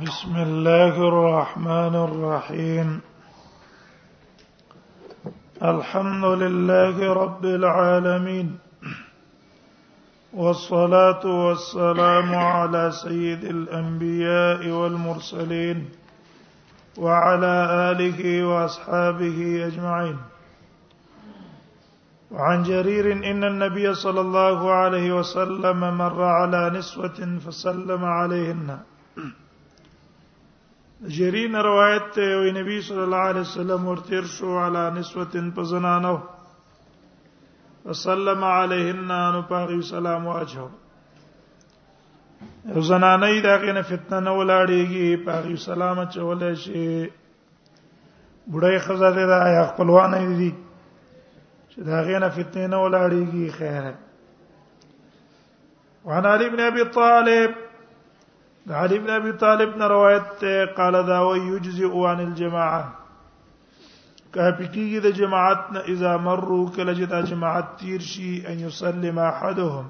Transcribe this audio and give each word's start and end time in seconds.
بسم 0.00 0.36
الله 0.36 1.08
الرحمن 1.08 1.94
الرحيم 2.08 3.00
الحمد 5.62 6.24
لله 6.24 7.12
رب 7.12 7.44
العالمين 7.44 8.58
والصلاه 10.32 11.24
والسلام 11.48 12.34
على 12.34 12.90
سيد 13.04 13.44
الانبياء 13.44 14.68
والمرسلين 14.68 15.88
وعلى 16.98 17.54
اله 17.90 18.44
واصحابه 18.46 19.66
اجمعين 19.66 20.16
وعن 22.30 22.62
جرير 22.62 23.12
ان 23.30 23.44
النبي 23.44 23.94
صلى 23.94 24.20
الله 24.20 24.72
عليه 24.72 25.12
وسلم 25.12 25.98
مر 25.98 26.22
على 26.24 26.78
نسوه 26.78 27.38
فسلم 27.46 28.04
عليهن 28.04 28.78
جرین 31.10 31.54
روایت 31.56 32.02
ته 32.14 32.34
وي 32.38 32.50
نبی 32.56 32.80
صلی 32.88 33.00
الله 33.02 33.16
علیه 33.30 33.40
وسلم 33.40 33.86
ورتر 33.88 34.24
شو 34.32 34.58
علی 34.66 34.78
نسوتن 35.00 35.50
پزنانو 35.50 36.16
وسلم 37.86 38.44
علیهن 38.44 39.10
ان 39.10 39.40
پاغي 39.48 39.80
سلام 39.88 40.26
واجو 40.26 40.68
زنانه 42.88 43.40
دا 43.48 43.58
کنه 43.64 43.82
فتنه 43.88 44.20
نه 44.20 44.30
ولاړیږي 44.30 45.24
پاغي 45.26 45.56
سلام 45.64 46.02
چولې 46.10 46.54
شي 46.54 47.10
بډای 48.52 48.78
خزاده 48.86 49.26
دا 49.32 49.40
یا 49.54 49.64
خپلوان 49.72 50.14
دي 50.38 50.50
چې 51.68 51.80
دا 51.90 52.02
غینه 52.10 52.28
فتنه 52.38 52.66
نه 52.66 52.76
ولاړیږي 52.76 53.50
خیره 53.50 53.94
وعن 56.04 56.26
علي 56.36 56.48
بن 56.56 56.60
ابي 56.70 56.84
طالب 57.00 57.50
د 58.68 58.72
علي 58.78 58.96
بن 59.04 59.10
ابي 59.10 59.30
طالب 59.44 59.70
نه 59.80 59.86
روایت 59.90 60.26
ته 60.40 60.66
قال 60.78 60.94
دا 61.10 61.20
و 61.28 61.30
يجزئ 61.36 61.90
عن 62.10 62.18
الجماعه 62.26 62.84
کافیږي 64.34 65.00
د 65.06 65.14
جماعت 65.22 65.62
نه 65.76 65.80
اذا 65.94 66.10
مروا 66.26 66.58
کله 66.76 66.92
چې 66.98 67.06
دا 67.14 67.18
جماعت 67.30 67.66
تیر 67.80 68.00
شي 68.10 68.30
ان 68.50 68.58
يسلم 68.66 69.16
احدهم 69.28 69.86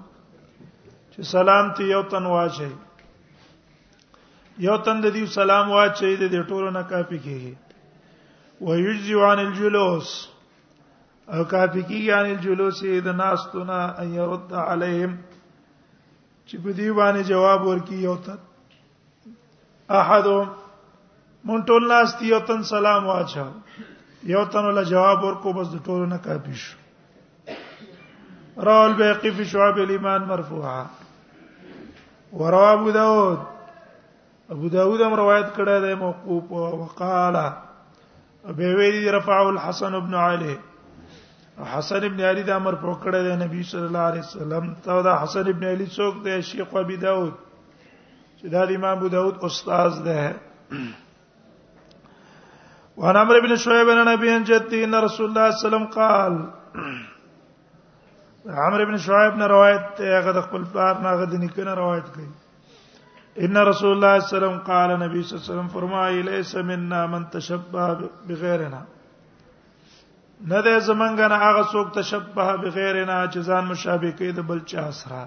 چې 1.13 1.21
سلام 1.35 1.67
ته 1.81 1.89
یو 1.95 1.99
تن 2.15 2.27
واچي 2.35 2.69
یو 4.59 4.77
تن 4.85 4.97
د 5.03 5.05
دې 5.17 5.25
سلام 5.35 5.67
واچي 5.73 6.13
د 6.21 6.23
دې 6.33 6.41
ټولو 6.53 6.71
نه 6.77 6.83
کافی 6.93 7.19
کیږي 7.19 7.55
ويجزي 8.69 9.15
عن 9.29 9.39
الجلوس 9.43 10.11
او 11.35 11.45
کافی 11.51 11.83
کیږي 11.83 12.11
عن 12.21 12.25
الجلوس 12.37 12.81
د 13.11 13.21
ناس 13.21 13.41
ته 13.53 13.61
نه 13.73 13.81
ان 14.05 14.15
يرد 14.21 14.53
عليهم 14.53 15.13
چې 16.47 16.57
په 16.65 16.71
دې 16.81 16.89
باندې 17.01 17.23
جواب 17.33 17.67
ورکي 17.69 17.97
یو 18.07 18.17
تن 18.31 18.39
احد 20.01 20.27
مون 21.47 21.61
ټول 21.71 21.83
ناس 21.89 22.11
دی 22.19 22.27
یو 22.29 22.39
تن 22.51 22.61
سلام 22.69 23.07
واچو 23.09 23.43
یو 24.35 24.45
تن 24.55 24.69
له 24.79 24.83
جواب 24.91 25.25
ورکو 25.27 25.53
بس 25.59 25.67
د 25.75 25.83
ټولو 25.89 26.05
نه 26.13 26.17
کافی 26.27 26.57
شو 26.63 26.77
راول 28.69 28.93
بیقی 29.01 29.31
فی 29.37 29.45
شعب 29.51 29.77
الایمان 29.85 30.23
مرفوعا 30.29 30.81
وروا 32.41 32.71
ابو 32.73 32.91
داود 32.97 33.39
ابو 34.57 34.69
داود 34.77 34.99
هم 35.07 35.15
روایت 35.23 35.49
کړه 35.57 35.75
د 35.85 35.87
موقوف 36.07 36.45
او 36.63 36.69
وقال 36.81 37.37
ابي 38.47 38.69
ویری 38.81 39.05
رفعه 39.19 39.47
الحسن 39.53 39.93
ابن 40.03 40.15
علي 40.25 40.55
حسن 41.77 42.03
ابن 42.13 42.21
علي 42.33 42.43
د 42.51 42.53
امر 42.61 42.75
پوکړه 42.83 43.21
د 43.31 43.33
نبی 43.47 43.61
صلی 43.71 43.87
الله 43.93 44.05
علیه 44.13 44.25
وسلم 44.29 44.65
ته 44.85 44.95
دا 45.09 45.15
حسن 45.23 45.45
ابن 45.57 45.65
علي 45.77 45.87
څوک 45.97 46.15
دی 46.29 46.35
شیخ 46.51 46.69
ابي 46.83 46.97
داود 47.09 47.33
چې 48.43 48.49
دا 48.55 48.63
د 48.69 48.71
امام 48.79 48.95
ابو 48.99 49.09
داود 49.15 49.37
استاد 49.47 49.93
ده 50.07 50.21
وعن 53.03 53.15
عمرو 53.17 53.41
بن 53.43 53.53
شعيب 53.65 53.89
عن 53.91 54.09
ابي 54.13 54.29
ان 54.37 54.43
جدي 54.47 54.79
ان 54.87 54.95
رسول 55.07 55.27
الله 55.29 55.49
صلى 55.51 55.51
الله 55.51 55.51
عليه 55.51 55.65
وسلم 55.67 55.87
قال 55.99 56.33
عمرو 58.67 58.85
بن 58.91 58.97
شعيب 59.07 59.35
نه 59.41 59.47
روایت 59.55 59.85
هغه 60.17 60.31
د 60.39 60.41
خپل 60.47 60.63
پلار 60.73 60.95
نه 61.05 61.09
هغه 61.13 61.25
د 61.35 61.37
نیکنه 61.43 61.73
روایت 61.81 62.07
کوي 62.15 62.29
ان 63.49 63.57
رسول 63.71 63.93
الله 63.97 64.15
صلی 64.15 64.15
الله 64.15 64.15
علیه 64.15 64.25
وسلم 64.47 64.57
قال 64.71 64.91
نبی 65.03 65.19
صلی 65.23 65.35
الله 65.35 65.45
علیه 65.45 65.51
وسلم 65.53 65.69
فرمایي 65.77 66.19
ليس 66.31 66.53
منا 66.71 67.01
من 67.13 67.23
تشبه 67.37 67.87
بغیرنا 68.33 68.83
نه 70.51 70.61
ده 70.65 70.75
زمنګ 70.89 71.19
نه 71.35 71.39
هغه 71.45 71.63
څوک 71.73 71.89
تشبه 72.01 72.47
بغیرنا 72.65 73.19
چې 73.33 73.39
ځان 73.51 73.63
مشابه 73.73 74.11
کوي 74.23 74.33
د 74.41 74.45
بل 74.51 74.59
چا 74.75 74.89
سره 75.03 75.23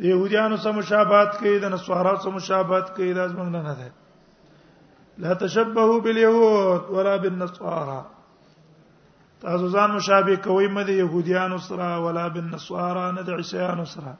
د 0.00 0.04
يهوديانو 0.12 0.56
سره 0.62 0.72
مشابهت 0.80 1.30
کوي 1.40 1.58
د 1.64 1.70
نصارانو 1.74 2.18
سره 2.22 2.32
مشابهت 2.38 2.86
کوي 2.96 3.12
د 3.18 3.28
ازمن 3.28 3.48
نه 3.56 3.60
نه 3.62 3.74
ده 3.78 3.88
لا 5.24 5.32
تشبهوا 5.42 6.00
باليهود 6.06 6.82
ولا 6.96 7.14
بالنصارى 7.22 8.00
تاسو 9.44 9.68
ځان 9.76 9.90
مشابه 9.96 10.36
کوئ 10.46 10.68
مده 10.78 10.92
يهوديانو 10.98 11.58
سره 11.68 11.86
ولا 12.08 12.24
بالنصارى 12.34 13.04
نه 13.18 13.22
د 13.28 13.44
عیسایانو 13.44 13.84
سره 13.94 14.12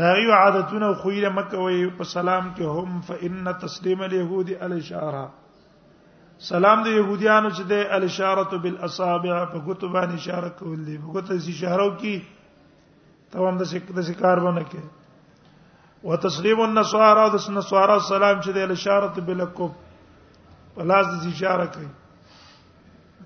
دا 0.00 0.14
یو 0.22 0.32
عادتونه 0.36 0.92
خو 1.02 1.10
یې 1.10 1.28
مکه 1.40 1.58
وي 1.66 1.90
په 2.02 2.12
سلام 2.12 2.54
کې 2.58 2.78
هم 2.78 3.00
فإن 3.10 3.56
تسليم 3.64 4.02
اليهود 4.10 4.48
الاشاره 4.68 5.24
سلام 6.52 6.82
د 6.86 6.94
يهوديانو 7.00 7.50
چې 7.58 7.62
د 7.74 7.98
الاشاره 7.98 8.62
بالاصابع 8.68 9.42
په 9.44 9.58
ګوتو 9.66 9.90
باندې 9.98 10.14
اشاره 10.22 10.48
کوي 10.62 10.76
دي 10.86 10.96
په 11.02 11.12
ګوتو 11.18 11.38
سي 11.48 11.52
اشاره 11.58 11.90
کوي 12.04 12.16
ته 13.34 13.48
هم 13.50 13.56
د 13.98 14.00
شکار 14.08 14.38
ونه 14.46 14.62
کې 14.70 16.10
وتسلیم 16.10 16.60
النصارى 16.66 17.24
د 17.32 17.36
نصارى 17.56 17.96
سلام 18.08 18.36
چې 18.44 18.50
د 18.52 18.58
اشاره 18.76 19.26
بلکوب 19.28 19.72
پلاس 20.76 21.06
د 21.08 21.26
اشاره 21.32 21.66
کوي 21.74 21.88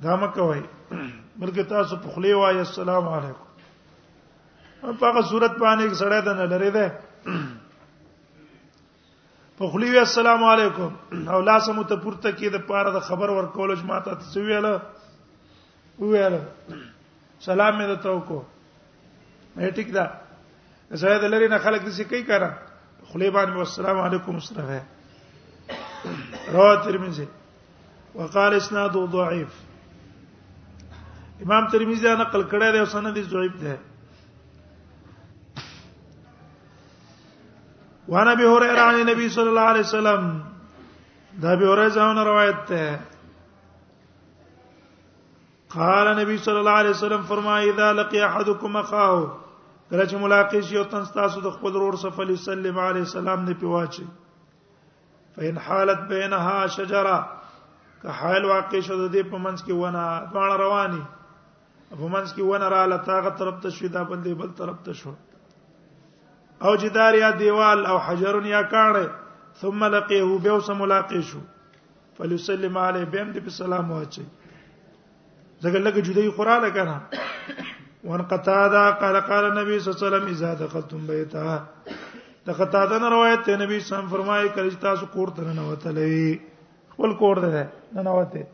دا 0.07 0.17
مکه 0.25 0.43
وای 0.49 0.63
بلکې 1.41 1.65
تاسو 1.75 1.97
په 2.07 2.15
خلی 2.15 2.33
وای 2.39 2.59
السلام 2.63 3.09
علیکم 3.19 4.97
په 4.99 5.07
هغه 5.09 5.23
صورت 5.31 5.59
باندې 5.63 5.99
سړی 6.01 6.21
دنه 6.29 6.47
لري 6.57 6.71
ده 6.81 6.89
په 9.63 9.71
خلی 9.77 9.91
وی 9.95 9.99
السلام 10.09 10.45
علیکم 10.57 11.29
او 11.37 11.41
لاسمو 11.53 11.83
ته 11.93 11.97
پورته 11.97 12.33
کې 12.33 12.49
د 12.59 12.67
پاره 12.73 12.91
د 13.01 13.11
خبر 13.11 13.31
ورکول 13.39 13.77
چې 13.77 13.85
ماته 13.95 14.21
څه 14.29 16.05
ویل 16.05 16.05
ویل 16.05 16.39
سلام 17.49 17.77
مې 17.79 18.03
ته 18.05 18.09
وکړو 18.19 18.47
مې 19.59 19.69
ټیک 19.77 19.89
ده 19.97 20.05
زړه 21.01 21.17
د 21.23 21.25
لری 21.33 21.49
نه 21.55 21.59
خلک 21.67 21.81
دسی 21.87 22.05
کوي 22.11 22.23
کارا 22.31 22.51
خلیبان 23.13 23.49
و 23.53 23.61
السلام 23.65 23.99
علیکم 24.01 24.33
مصطفی 24.39 24.81
رواه 26.57 26.75
ترمذی 26.85 27.27
وقال 28.19 28.53
اسناد 28.59 28.95
ضعيف 29.15 29.53
امام 31.47 31.65
ترمذی 31.73 32.03
دا 32.11 32.13
نقل 32.21 32.43
کړی 32.51 32.73
دی 32.75 32.79
او 32.83 32.87
سند 32.93 33.15
یې 33.21 33.25
ضعیف 33.33 33.55
ده 33.65 33.75
وانا 38.15 38.31
ابي 38.39 38.47
هريره 38.51 38.81
عن 38.85 38.95
النبي 39.01 39.27
صلى 39.39 39.49
الله 39.49 39.61
عليه 39.73 39.81
وسلم 39.89 40.23
دا 41.47 41.51
ابي 41.57 41.65
هريره 41.73 41.89
زاونه 41.99 42.23
روایت 42.31 42.61
ده 42.73 42.85
قال 45.75 46.07
النبي 46.15 46.37
صلى 46.47 46.59
الله 46.61 46.73
عليه 46.85 46.91
وسلم 46.97 47.23
فرمى 47.35 47.57
اذا 47.75 47.89
لقي 48.03 48.19
احدكم 48.31 48.71
اخاه 48.85 49.27
کله 49.91 50.05
چې 50.09 50.17
ملاقات 50.23 50.63
شي 50.69 50.77
او 50.79 50.85
تن 50.93 51.05
تاسو 51.15 51.41
د 51.43 51.51
خپل 51.59 51.77
ورور 51.77 51.95
صلی 52.01 52.09
الله 52.55 52.89
علیه 52.89 53.03
وسلم 53.03 53.45
نه 53.49 53.55
پیواچي 53.61 54.07
فین 55.37 55.59
حالت 55.69 56.01
بینها 56.11 56.67
شجره 56.75 57.25
که 58.03 58.09
حال 58.19 58.45
واقع 58.51 58.81
شو 58.89 58.97
د 58.99 59.07
دې 59.17 59.23
په 59.31 59.39
منځ 59.45 59.63
کې 59.65 59.73
ونه 59.73 60.05
ځوان 60.33 60.53
رواني 60.63 61.01
په 61.91 62.09
منځ 62.15 62.35
کې 62.35 62.43
ونه 62.51 62.69
را 62.75 62.83
لتاغه 62.95 63.31
طرف 63.39 63.61
ته 63.63 63.71
شیدا 63.79 64.03
بندې 64.11 64.33
بل 64.41 64.53
طرف 64.59 64.83
ته 64.85 64.93
شو 64.99 65.15
او 66.69 66.75
جدار 66.83 67.15
یا 67.21 67.31
دیوال 67.39 67.87
او 67.93 67.97
حجر 68.09 68.41
یا 68.53 68.63
کاڼه 68.63 69.09
ثم 69.63 69.85
لقيه 69.87 70.29
به 70.49 70.53
وس 70.59 70.71
ملاقات 70.83 71.21
شو 71.31 71.41
فليسلم 72.19 72.79
علی 72.85 73.05
بهم 73.05 73.33
دې 73.33 73.41
په 73.49 73.57
سلام 73.61 73.91
واچي 73.97 74.27
زګل 75.61 75.85
لګ 75.89 76.07
جدای 76.11 76.29
قرانه 76.41 76.71
کنه 76.79 76.97
وان 78.09 78.23
قتاده 78.23 78.91
قال 78.91 79.17
قال 79.21 79.45
النبي 79.45 79.81
صلى 79.81 79.95
الله 79.95 79.99
عليه 80.07 80.11
وسلم 80.17 80.27
اذا 80.35 80.55
دخلتم 80.65 81.07
بيتا 81.07 81.65
د 82.47 82.51
قتاده 82.61 82.99
نه 82.99 83.09
روایت 83.15 83.41
ته 83.47 83.57
نبی 83.63 83.75
صلی 83.75 83.75
الله 83.75 83.75
علیه 83.75 83.85
وسلم 83.87 84.11
فرمایي 84.15 84.49
کله 84.57 84.69
چې 84.73 84.79
تاسو 84.85 85.05
کور 85.17 85.29
ته 85.39 85.43
ننوتلې 85.49 86.29
خپل 86.93 87.11
کور 87.23 87.37
ده 87.43 87.51
ننوته 87.99 88.45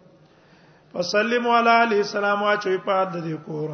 فسلموا 0.95 1.53
علی 1.59 1.73
علی 1.85 1.99
السلام 2.07 2.39
واچوي 2.47 2.81
په 2.89 2.97
د 3.13 3.15
دې 3.29 3.37
کور 3.51 3.69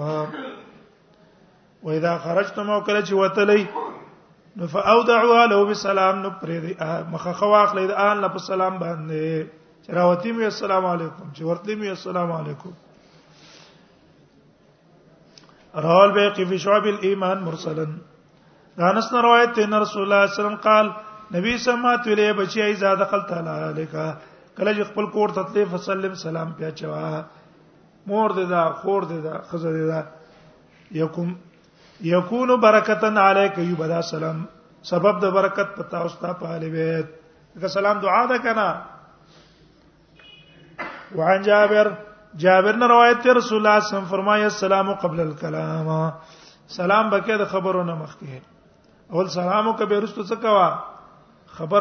و 1.86 1.88
اذا 2.00 2.12
خرجتم 2.26 2.66
او 2.76 2.80
کله 2.90 3.00
چې 3.06 3.14
وتلې 3.22 3.62
نو 4.60 4.64
فاودعوا 4.76 5.40
له 5.54 5.64
بالسلام 5.72 6.14
نو 6.26 6.30
پرې 6.42 6.58
دې 6.66 6.72
مخه 7.16 7.32
خواخلې 7.40 7.84
د 7.94 7.96
ان 8.04 8.16
له 8.28 8.34
سلام 8.52 8.74
باندې 8.84 9.24
چراوتی 9.88 10.30
می 10.36 10.44
السلام 10.54 10.84
علیکم 10.94 11.26
چې 11.26 11.42
ورتلی 11.52 11.74
می 11.82 11.86
السلام 11.96 12.30
علیکم 12.42 12.72
رواه 15.76 16.04
البيقي 16.04 16.44
في 16.46 16.58
شعب 16.58 16.86
الايمان 16.86 17.42
مرسلا 17.42 17.86
انس 18.80 19.12
روایت 19.12 19.56
ته 19.56 19.64
رسول 19.64 19.68
الله 19.72 19.86
صلی 19.86 20.04
الله 20.04 20.24
علیه 20.24 20.32
وسلم 20.32 20.56
قال 20.56 20.86
نبی 21.38 21.56
سمات 21.64 22.06
ویلې 22.06 22.32
بچی 22.38 22.62
ای 22.62 22.74
زاد 22.76 22.96
خل 23.10 23.20
تعالی 23.28 23.50
الیک 23.50 23.92
کله 24.56 24.72
چې 24.74 24.82
خپل 24.90 25.06
کور 25.12 25.28
ته 25.36 25.42
تلی 25.42 25.64
فسلم 25.72 26.14
سلام 26.24 26.52
پیا 26.60 26.70
چوا 26.80 27.22
مور 28.06 28.30
دې 28.30 28.50
دا 28.54 28.64
خور 28.80 29.02
دې 29.10 29.22
دا 29.26 29.40
خزر 29.50 29.72
دې 29.78 29.86
دا 29.90 30.02
یکم 31.02 31.32
یکون 32.10 32.48
برکتن 32.60 33.18
علیک 33.28 33.58
یبدا 33.58 34.00
سلام 34.10 34.44
سبب 34.90 35.22
د 35.22 35.32
برکت 35.34 35.76
پتا 35.76 35.98
اوستا 36.02 36.32
پاله 36.42 36.68
بیت 36.76 37.06
که 37.60 37.68
سلام 37.78 37.98
دعا 38.06 38.26
ده 38.26 38.38
کنه 38.38 38.68
وعن 41.16 41.42
جابر 41.42 41.94
جابر 42.38 42.74
نے 42.78 42.86
روایت 42.88 43.24
ہے 43.26 43.32
رسول 43.34 43.66
اللہ 43.66 43.78
صلی 43.78 43.78
اللہ 43.78 43.78
علیہ 43.78 43.84
وسلم 43.86 44.04
فرمایا 44.10 44.42
السلام 44.44 44.92
قبل 45.02 45.20
الكلام 45.20 45.88
سلام 46.74 47.10
بکې 47.10 47.36
د 47.40 47.46
خبرو 47.54 47.82
نه 47.88 47.94
مخکې 48.02 48.34
اول 49.14 49.26
سلام 49.36 49.64
وکبه 49.70 49.96
رستو 50.04 50.22
څه 50.28 50.36
کوا 50.44 50.68
خبر 51.56 51.80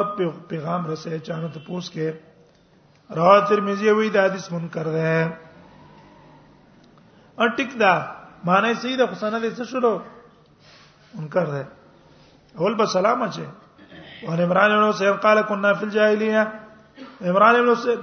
پیغام 0.52 0.82
رسې 0.92 1.12
چانه 1.30 1.50
ته 1.58 1.62
پوس 1.68 1.86
کې 1.98 3.18
رواه 3.20 3.40
ترمذی 3.52 3.88
وی 4.00 4.10
د 4.16 4.18
حدیث 4.28 4.46
منکر 4.58 4.88
ده 4.98 5.12
او 7.42 7.46
ټیک 7.60 7.72
دا 7.84 7.94
معنی 8.50 8.70
صحیح 8.82 8.98
ده 8.98 9.12
حسنه 9.12 9.40
دې 9.40 9.52
څه 9.60 9.64
شروع 9.74 9.98
منکر 11.20 11.46
ده 11.56 11.64
اول 12.58 12.78
به 12.82 12.86
سلام 13.00 13.20
اچي 13.28 13.46
وان 14.28 14.40
عمران 14.44 14.70
بن 14.78 14.86
حسین 14.90 15.14
قال 15.28 15.38
كنا 15.42 15.72
في 15.74 15.84
الجاهليه 15.90 16.44
عمران 17.32 17.56
بن 17.66 17.70
حسین 17.76 18.02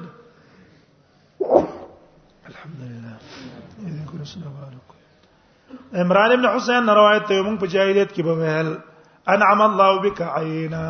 لله 2.46 3.90
اذا 3.90 4.02
کو 4.10 4.16
سلام 4.24 4.54
عليكم 4.66 4.94
عمران 6.00 6.30
بن 6.40 6.46
حسين 6.56 6.82
روایت 6.96 7.24
ته 7.28 7.36
موږ 7.42 7.58
په 7.60 7.66
جاهلیت 7.74 8.10
کې 8.12 8.22
به 8.26 8.34
ویل 8.40 8.70
انعم 9.34 9.60
الله 9.62 9.92
بك 10.02 10.18
عینا 10.26 10.86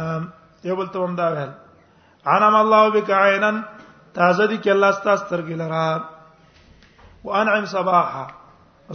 یو 0.70 0.76
بل 0.80 0.86
ته 0.96 1.04
ومدا 1.04 1.28
ویل 1.34 1.52
انعم 2.32 2.54
الله 2.56 2.82
بك 2.96 3.10
عینا 3.18 3.50
تازه 4.14 4.46
دي 4.46 4.58
کې 4.58 4.68
الله 4.72 4.90
ستاسو 4.96 5.24
سترګې 5.28 5.56
لرا 5.60 5.86
وانعم 7.28 7.64
صباحا 7.74 8.24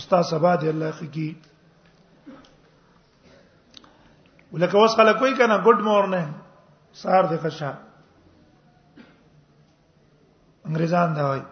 استاد 0.02 0.24
صباح 0.34 0.54
دي 0.66 0.70
الله 0.74 0.92
خکی 0.98 1.30
ولکه 4.52 4.76
اوس 4.84 4.96
خلک 5.00 5.18
کوئی 5.24 5.34
کنه 5.42 5.58
ګډ 5.58 5.82
مورنه 5.90 6.22
سار 7.02 7.24
دې 7.24 7.44
خشا 7.48 7.74
انګريزان 10.68 11.16
دا 11.18 11.24
وایي 11.30 11.44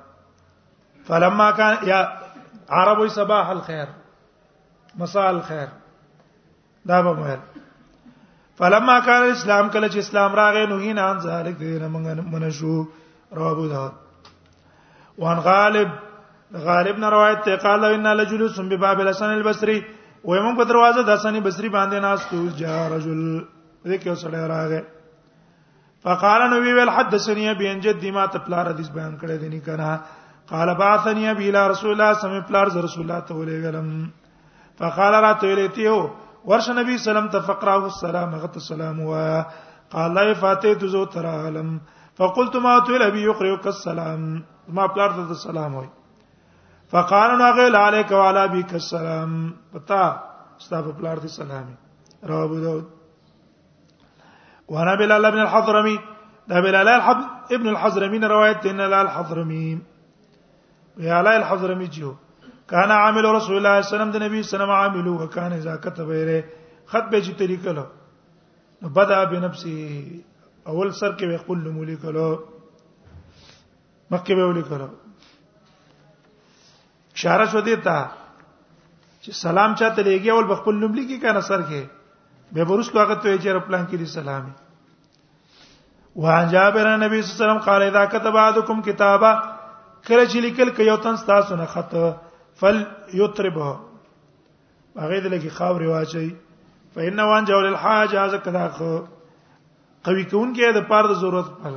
فلما 1.10 1.52
كان 1.52 1.74
یا 1.90 2.00
عربو 2.70 3.08
صباح 3.14 3.48
الخير 3.52 3.88
مساء 5.04 5.30
الخير 5.32 5.68
دا 6.92 7.02
به 7.02 7.14
مهر 7.14 7.40
فلما 8.60 9.00
كان 9.00 9.22
الاسلام 9.24 9.70
کله 9.70 9.88
چې 9.90 9.98
اسلام 10.04 10.36
راغې 10.36 10.70
نو 10.74 10.78
هین 10.84 10.98
ان 11.06 11.20
ذالک 11.24 11.58
دینه 11.64 11.88
موږ 11.88 12.34
من 12.36 12.50
شو 12.60 12.76
رواه 13.40 13.66
دا 13.68 13.94
وان 15.24 15.40
غالب 15.48 15.90
غالب 16.68 17.00
نه 17.06 17.10
روایت 17.16 17.44
ته 17.50 17.56
قال 17.66 17.86
ان 17.90 18.08
لجلوس 18.20 18.60
بباب 18.76 19.00
الحسن 19.08 19.26
البصري 19.40 19.80
و 20.26 20.36
یم 20.36 20.54
په 20.62 20.70
دروازه 20.74 21.04
د 21.10 21.12
حسن 21.16 21.40
بصري 21.50 21.70
باندې 21.70 21.94
ناس 22.08 22.26
تو 22.30 22.46
جا 22.62 22.80
رجل 22.96 23.26
دې 23.86 23.98
کې 24.04 24.14
سره 24.28 24.46
راغې 24.48 24.84
فقال 26.08 26.50
نو 26.52 26.62
وی 26.64 26.74
ویل 26.80 26.90
حدثني 27.00 27.50
ابي 27.52 27.72
ان 27.72 27.80
جدي 27.86 28.12
ما 28.18 28.26
تپلار 28.34 28.70
حدیث 28.74 28.90
بیان 28.90 29.18
کړی 29.22 29.38
دی 29.44 29.50
نه 29.50 29.60
کنه 29.72 29.92
قال 30.52 30.76
بعثني 30.76 31.32
ابي 31.32 31.50
الى 31.50 31.68
رسول 31.68 31.92
الله 31.92 32.14
سمي 32.14 32.30
الله 32.30 32.38
وسلم 32.38 32.52
پلار 32.52 32.84
رسول 32.84 33.04
الله 33.06 33.20
ته 33.20 33.36
غلم 33.66 34.10
فقال 34.80 35.14
را 35.14 35.34
ته 35.34 35.90
هو 35.90 36.10
ورش 36.46 36.70
نبي 36.70 36.98
سلام 36.98 37.28
ته 37.30 37.40
فقره 37.40 37.86
السلام 37.86 38.36
غت 38.36 38.56
السلام 38.58 39.00
و 39.02 39.44
قال 39.94 40.14
لا 40.14 40.34
فاتیت 40.34 40.86
زو 40.86 41.06
تر 41.06 41.26
علم 41.26 41.82
فقلت 42.18 42.56
ما 42.56 42.80
تو 42.80 42.94
الابي 42.96 43.22
يقرئك 43.26 43.68
السلام 43.68 44.44
ما 44.70 44.88
پلار 44.88 45.10
ته 45.12 45.30
السلام 45.32 45.76
وای 45.76 45.90
فقال 46.92 47.30
غير 47.60 47.76
عليك 47.76 48.12
وعلى 48.12 48.44
ابيك 48.44 48.74
السلام 48.74 49.54
پتا 49.74 50.04
استاب 50.62 50.98
پلار 50.98 51.18
ته 51.18 51.28
سلام 51.28 51.68
رواه 52.24 52.44
ابو 52.46 52.60
داود 52.60 52.86
وانا 54.68 54.96
بلال 54.96 55.32
بن 55.32 55.40
الحضرمي 55.42 56.00
ده 56.48 56.62
بلال 56.62 56.88
ابن 57.52 57.68
الحضرمي 57.68 58.18
روایت 58.20 58.66
ان 58.66 58.78
بلال 58.78 58.94
الحضرمي 58.94 59.82
یعلا 61.08 61.32
الحضرمی 61.36 61.86
جیو 61.96 62.12
کانا 62.72 62.96
عامل 63.04 63.26
رسول 63.26 63.36
الله 63.36 63.40
صلی 63.46 63.54
الله 63.58 63.72
علیه 63.72 63.88
وسلم 63.88 64.10
د 64.12 64.16
نبی 64.24 64.38
سلام 64.48 64.70
عاملو 64.72 65.14
وکانه 65.18 65.56
اذا 65.56 65.76
كتب 65.78 66.08
غیره 66.10 66.38
خط 66.92 67.10
به 67.12 67.20
چې 67.24 67.32
طریقه 67.42 67.72
له 67.78 67.86
نو 68.82 68.88
بدا 68.98 69.20
بنفسه 69.34 69.78
اول 70.74 70.90
سر 71.00 71.12
کې 71.12 71.30
ويقول 71.30 71.58
لمولي 71.68 71.96
کلو 72.06 72.26
مکه 74.12 74.36
به 74.40 74.46
ولي 74.50 74.64
کلو 74.72 74.88
اشاره 77.16 77.46
شو 77.54 77.60
دی 77.70 77.76
ته 77.86 77.98
چې 79.22 79.40
سلام 79.44 79.72
چاته 79.84 80.00
لګي 80.04 80.30
اول 80.34 80.48
بخپل 80.54 80.76
لملي 80.86 81.06
کې 81.08 81.18
کنه 81.22 81.42
سر 81.52 81.62
کې 81.70 81.84
به 82.58 82.66
ورس 82.74 82.88
کو 82.98 83.02
هغه 83.06 83.16
ته 83.22 83.38
چې 83.38 83.68
پلان 83.70 83.86
کې 83.86 83.96
دي 84.04 84.10
سلامي 84.16 84.56
وعن 86.24 86.46
جابر 86.56 86.86
النبي 86.92 87.18
صلى 87.22 87.30
الله 87.30 87.30
عليه 87.38 87.38
وسلم 87.46 87.64
قال 87.72 87.82
اذا 87.90 88.04
كتب 88.18 88.36
احدكم 88.44 88.78
كتابا 88.92 89.32
کله 90.10 90.26
چې 90.30 90.38
لیکل 90.48 90.70
کوي 90.78 90.86
یو 90.90 90.98
تن 91.06 91.16
تاسو 91.30 91.54
نه 91.62 91.66
خط 91.76 91.94
فل 92.62 92.78
یتربه 93.14 93.80
هغه 94.98 95.22
دې 95.22 95.34
لکه 95.34 95.50
خاوري 95.58 95.88
واچي 95.90 96.30
فإن 96.96 97.18
وان 97.32 97.44
جول 97.50 97.66
الحاجه 97.72 98.22
ذکر 98.36 98.56
اخو 98.62 98.94
قوی 100.08 100.24
کون 100.32 100.50
کې 100.56 100.76
د 100.78 100.80
پاره 100.92 101.08
د 101.12 101.14
ضرورت 101.26 101.50
پر 101.66 101.76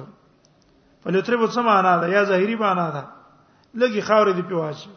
فل 1.02 1.16
یتربه 1.20 1.46
څه 1.46 1.58
معنا 1.66 1.92
ده 2.04 2.08
یا 2.14 2.22
ظاهری 2.30 2.56
معنا 2.62 2.86
ده 2.94 3.02
لکه 3.74 4.00
خاوري 4.08 4.32
دې 4.34 4.44
پیواچي 4.54 4.90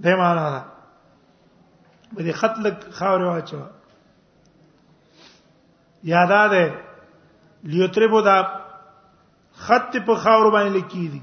دې 0.00 0.14
معنا 0.22 0.46
ده 0.54 0.62
به 2.12 2.20
دې 2.20 2.32
خط 2.44 2.58
لک 2.68 2.88
خاوري 3.00 3.24
واچو 3.32 3.60
یادا 6.14 6.42
ده 6.54 6.64
لیوتربو 7.74 8.20
دا 8.28 8.36
خط 9.66 9.92
په 9.96 10.14
خاور 10.14 10.50
باندې 10.50 10.72
لیکي 10.78 11.04
دي 11.10 11.22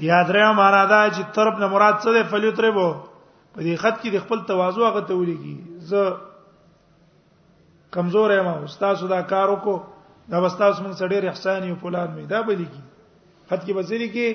یاد 0.00 0.30
را 0.30 0.52
معنا 0.52 0.84
دا 0.86 1.10
چې 1.10 1.22
طرف 1.32 1.58
نه 1.58 1.66
مراد 1.66 1.96
څه 2.04 2.08
دی 2.12 2.22
فلیتربو 2.30 2.88
په 3.56 3.60
دې 3.64 3.74
خط 3.82 3.96
کې 4.02 4.10
د 4.14 4.18
خپل 4.24 4.38
تواضع 4.48 4.82
هغه 4.88 5.00
ته 5.10 5.14
ولګي 5.14 5.56
زه 5.78 6.02
کمزور 7.96 8.30
یم 8.32 8.46
او 8.48 8.58
استاد 8.64 8.96
دا 9.08 9.22
کار 9.22 9.48
وکړو 9.50 9.80
دا 10.30 10.38
استاد 10.46 10.74
موږ 10.84 10.92
سره 11.00 11.08
ډېر 11.14 11.24
احسان 11.28 11.64
یو 11.64 11.76
فلان 11.84 12.10
می 12.14 12.26
دا 12.26 12.42
به 12.42 12.52
لګي 12.54 12.82
خط 13.48 13.60
کې 13.64 13.72
وزري 13.76 14.08
کې 14.14 14.28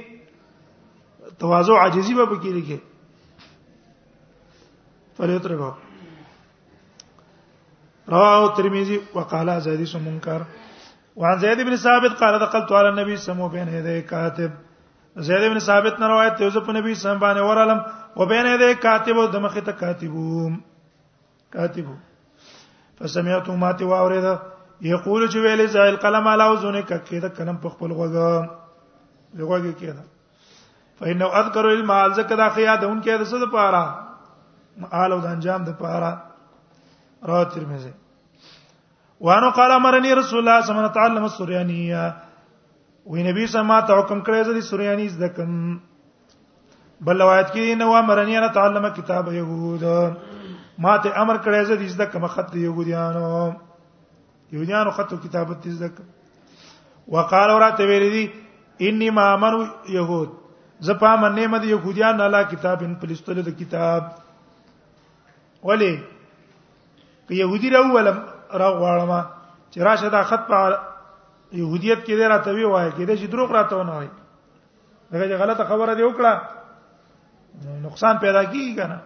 تواضع 1.39 1.74
عاجزي 1.84 2.13
به 2.13 2.25
پکې 2.25 2.51
لګي 2.58 2.80
فلیتربو 5.18 5.72
رواه 8.10 8.56
ترمذی 8.56 9.00
وقال 9.13 9.50
زادی 9.62 9.86
سو 9.86 10.00
منکر 10.06 10.41
وعن 11.15 11.39
زید 11.39 11.60
بن 11.68 11.75
ثابت 11.75 12.20
قال 12.20 12.39
دخلت 12.46 12.72
على 12.72 12.88
النبي 12.89 13.15
سمو 13.18 13.48
بين 13.50 13.68
يديه 13.68 14.00
كاتب 14.00 14.51
زید 15.15 15.44
ابن 15.44 15.60
ثابت 15.60 16.00
نه 16.00 16.08
روایت 16.08 16.36
ته 16.38 16.44
یوسف 16.44 16.70
نبی 16.70 16.94
سم 16.96 17.18
باندې 17.20 17.39
ورالم 17.48 17.80
وبین 18.18 18.46
یده 18.48 18.74
کاتب 18.84 19.18
د 19.34 19.41
مخه 19.46 19.62
ته 19.68 19.72
کاتبو 19.82 20.46
کاتبو 21.56 21.94
فسمعت 23.00 23.50
ما 23.63 23.72
تی 23.82 23.89
واورید 23.89 24.27
یقول 24.82 25.27
چې 25.30 25.38
ویل 25.46 25.68
زایل 25.74 25.96
قلم 26.06 26.27
علی 26.36 26.48
وزن 26.53 26.80
ککې 26.82 27.20
د 27.25 27.34
قلم 27.41 27.58
په 27.65 27.70
خپل 27.74 27.91
غوګه 27.91 28.50
لغوګه 29.36 29.74
کېده 29.80 30.03
فإنه 31.00 31.25
اذكر 31.41 31.65
المال 31.65 32.13
زکه 32.20 32.36
دا 32.44 32.50
خیاده 32.56 32.88
اون 32.88 33.03
کې 33.03 33.22
د 33.24 33.30
څه 33.32 33.46
د 33.46 33.51
پاره 33.51 35.03
آل 35.03 35.12
او 35.12 35.20
د 35.27 35.32
انجام 35.36 35.63
د 35.70 35.77
پاره 35.77 36.22
رواه 37.32 37.46
ترمذی 37.56 37.91
وانه 39.27 39.50
قال 39.62 39.72
امرني 39.80 40.13
رسول 40.22 40.39
الله 40.39 40.62
صلى 40.62 40.72
الله 40.75 40.75
عليه 40.80 40.82
وسلم 40.82 41.00
تعلم 41.00 41.32
السريانيه 41.32 42.12
وې 43.05 43.24
نبی 43.27 43.46
سما 43.53 43.79
ته 43.89 43.98
حکم 44.00 44.20
کړی 44.25 44.43
زری 44.48 44.62
سوریانی 44.65 45.08
زکم 45.13 45.53
بل 47.08 47.22
روایت 47.22 47.48
کې 47.53 47.75
نو 47.77 47.93
امرنی 48.00 48.38
انا 48.38 48.48
تعلم 48.58 48.88
کتاب 48.98 49.31
يهود 49.38 49.84
ما 50.86 50.98
ته 51.05 51.22
امر 51.24 51.38
کړی 51.38 51.63
زری 51.70 51.88
زکم 51.93 52.27
خط 52.34 52.53
يهوديانو 52.55 53.53
يهوديانو 54.53 54.91
خط 54.98 55.13
کتابت 55.24 55.65
زکم 55.79 56.03
وقال 57.15 57.50
ورته 57.55 57.86
ویل 57.93 58.05
دي 58.17 58.24
اني 58.91 59.10
ما 59.17 59.25
امر 59.34 59.60
يهود 59.96 60.29
زپا 60.89 61.15
منه 61.24 61.48
مد 61.55 61.63
يهوديان 61.72 62.22
الله 62.27 62.43
کتاب 62.53 62.84
ان 62.89 62.93
پلستلو 63.05 63.41
د 63.50 63.58
کتاب 63.63 64.12
ولی 65.72 65.91
که 67.27 67.34
يهودي 67.34 67.70
راولم 67.77 68.24
راغواړم 68.51 69.25
چې 69.72 69.79
راشه 69.91 70.10
دا 70.20 70.24
خط 70.34 70.48
په 70.53 70.88
يهوديت 71.53 72.03
کې 72.08 72.15
دې 72.15 72.25
راته 72.25 72.51
وی 72.53 72.63
وای 72.65 72.91
کې 72.91 73.05
دې 73.08 73.15
چې 73.20 73.27
دروغ 73.27 73.51
راته 73.51 73.75
ونه 73.75 73.91
وای 73.96 74.10
دا 75.12 75.27
چې 75.27 75.39
غلطه 75.43 75.63
خبره 75.63 75.91
دی 75.96 76.03
وکړه 76.03 76.31
نقصان 77.86 78.15
پیدا 78.20 78.43
کیږي 78.43 78.75
کنه 78.79 78.98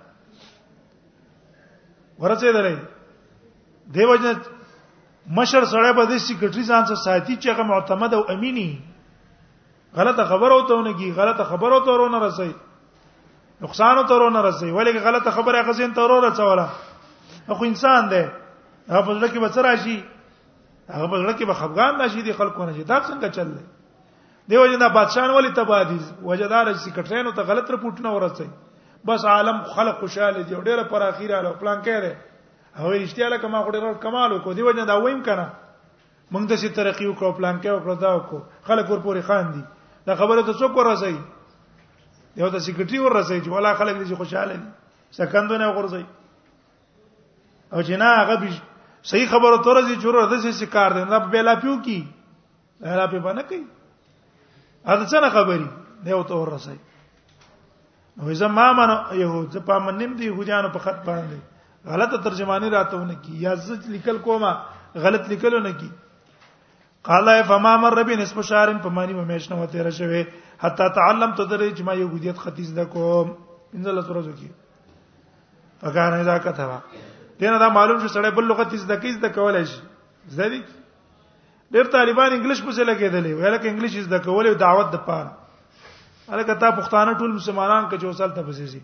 ورڅه 2.20 2.52
درې 2.54 2.76
دیو 3.96 4.16
جن 4.16 4.38
مشر 5.38 5.66
سره 5.74 5.94
به 5.98 6.06
د 6.06 6.18
سیکریټری 6.28 6.64
ځان 6.64 6.86
سره 6.86 7.00
ساتي 7.06 7.36
چې 7.36 7.50
هغه 7.50 7.64
معتمد 7.74 8.14
او 8.14 8.24
اميني 8.38 8.70
غلطه 9.98 10.24
خبره 10.30 10.54
وته 10.56 10.74
ونه 10.78 10.94
کی 11.02 11.12
غلطه 11.18 11.44
خبره 11.44 11.74
وته 11.82 11.92
ورونه 11.92 12.20
رسي 12.30 12.54
نقصان 13.62 13.98
وته 13.98 14.14
ورونه 14.16 14.42
رسي 14.46 14.70
ولیکي 14.72 15.00
غلطه 15.00 15.32
خبره 15.32 15.62
غزين 15.66 15.94
ته 15.98 16.02
ورونه 16.06 16.28
رسوله 16.30 16.70
خو 17.58 17.66
انسان 17.66 18.10
دی 18.14 18.24
هغه 18.90 19.02
په 19.06 19.12
لکه 19.12 19.40
بچراشي 19.40 20.00
هغه 20.90 21.06
بل 21.06 21.34
کې 21.34 21.46
به 21.50 21.54
خفغان 21.60 22.00
راشي 22.02 22.22
دي 22.28 22.34
خلکو 22.40 22.66
نه 22.66 22.74
چې 22.74 22.84
دا 22.92 22.98
څنګه 23.02 23.30
چل 23.30 23.58
دی 23.58 23.64
دیو 24.50 24.66
جنا 24.72 24.88
بادشاہ 24.96 25.30
ولی 25.36 25.50
تبادی 25.58 25.98
وجدار 26.24 26.68
سیکریټرینو 26.74 27.32
ته 27.40 27.42
غلط 27.50 27.72
رپورټونه 27.72 28.10
ورسي 28.16 28.48
بس 29.10 29.26
عالم 29.34 29.62
خلق 29.78 29.96
خوشاله 30.02 30.42
دي 30.44 30.56
ډیره 30.56 30.84
پر 30.92 31.02
اخیره 31.06 31.40
له 31.46 31.52
پلان 31.62 31.82
کړي 31.84 32.14
هغه 32.82 32.92
رښتیا 33.06 33.30
له 33.36 33.42
کما 33.46 33.64
خو 33.68 33.94
کمال 34.04 34.38
کو 34.46 34.54
دیو 34.60 34.72
جنا 34.72 34.86
دا 34.92 35.00
وایم 35.06 35.24
کنه 35.30 35.48
موږ 36.32 36.48
د 36.54 36.62
سي 36.66 36.70
ترقی 36.82 37.08
وکړو 37.10 37.38
پلان 37.42 37.62
کې 37.66 37.80
وکړو 37.80 38.06
دا 38.06 38.14
وکړو 38.16 38.42
خلک 38.64 38.90
ورپورې 38.90 39.22
خان 39.22 39.54
دي 39.54 39.64
دا 40.10 40.16
خبره 40.16 40.42
ته 40.42 40.54
څوک 40.54 40.78
ورسي 40.82 41.12
یو 42.36 42.50
ته 42.50 42.60
سیکریټری 42.60 43.00
ورسي 43.00 43.42
چې 43.42 43.50
ولا 43.58 43.74
خلک 43.82 43.98
دې 44.08 44.14
خوشاله 44.14 44.54
دي 44.54 44.70
سکندونه 45.22 45.68
ورسي 45.76 46.06
او 47.74 47.82
جنا 47.92 48.14
هغه 48.22 48.50
صحیح 49.12 49.26
خبره 49.32 49.58
تور 49.66 49.80
دي 49.88 49.96
چور 50.04 50.16
د 50.30 50.40
سې 50.44 50.66
کار 50.76 50.92
دی 50.98 51.02
نه 51.10 51.18
به 51.34 51.42
لا 51.50 51.54
پیو 51.66 51.78
کی 51.88 51.98
لا 52.04 53.04
په 53.12 53.20
باندې 53.26 53.44
کوي 53.50 53.62
اته 53.66 55.10
څنګه 55.10 55.36
خبري 55.36 55.68
دی 56.06 56.12
او 56.18 56.22
تور 56.32 56.52
رسي 56.54 56.74
نو 58.18 58.34
زما 58.42 58.66
من 58.82 58.94
يهود 59.22 59.52
ز 59.58 59.62
په 59.70 59.80
منیم 59.90 60.16
دي 60.22 60.26
يهودانو 60.32 60.72
په 60.78 60.88
خط 60.88 61.04
باندې 61.12 61.94
غلطه 61.94 62.24
ترجمانی 62.32 62.72
راتهونه 62.78 63.20
کی 63.28 63.38
یا 63.46 63.54
زج 63.70 63.88
لیکل 63.98 64.18
کومه 64.28 64.52
غلط 65.08 65.30
لیکلونه 65.34 65.74
کی 65.84 65.90
قال 67.12 67.30
فما 67.48 67.76
مر 67.86 67.98
ربي 68.02 68.16
نسب 68.24 68.42
شهرن 68.42 68.82
په 68.88 68.96
معنی 69.00 69.14
ممیش 69.22 69.50
نه 69.56 69.62
وته 69.64 69.84
رشوي 69.90 70.26
حتا 70.66 70.88
تعلم 71.02 71.36
تدري 71.44 71.70
جما 71.82 71.94
يهوديت 72.06 72.44
ختیز 72.48 72.74
د 72.80 72.90
کوم 73.00 73.36
انزل 73.74 74.02
سورہ 74.08 74.22
زکی 74.30 74.52
فکان 75.82 76.20
اذا 76.20 76.38
کتوا 76.48 76.80
دینه 77.40 77.58
دا 77.60 77.68
معلوم 77.70 78.00
شو 78.02 78.08
سړی 78.08 78.30
بل 78.36 78.44
لغت 78.48 78.76
زده 78.80 78.96
کی 79.02 79.12
زده 79.14 79.30
کولای 79.36 79.66
شي 79.66 79.82
زده 80.28 80.48
دي 80.50 80.60
ډېر 81.74 81.88
طالبان 81.96 82.32
انګلیش 82.34 82.62
په 82.68 82.72
ځله 82.78 82.94
کېدلې 82.98 83.32
ویل 83.38 83.58
کې 83.62 83.70
انګلیش 83.72 83.96
زده 84.08 84.20
کولې 84.28 84.50
او 84.50 84.56
دعوت 84.64 84.92
د 84.94 85.02
پاره 85.06 85.32
الکه 86.36 86.56
تا 86.64 86.70
پښتانه 86.80 87.18
ټول 87.22 87.34
مسلمانان 87.40 87.88
کې 87.90 87.98
جوړ 88.04 88.14
سال 88.20 88.36
ته 88.36 88.46
پسې 88.50 88.66
شي 88.76 88.82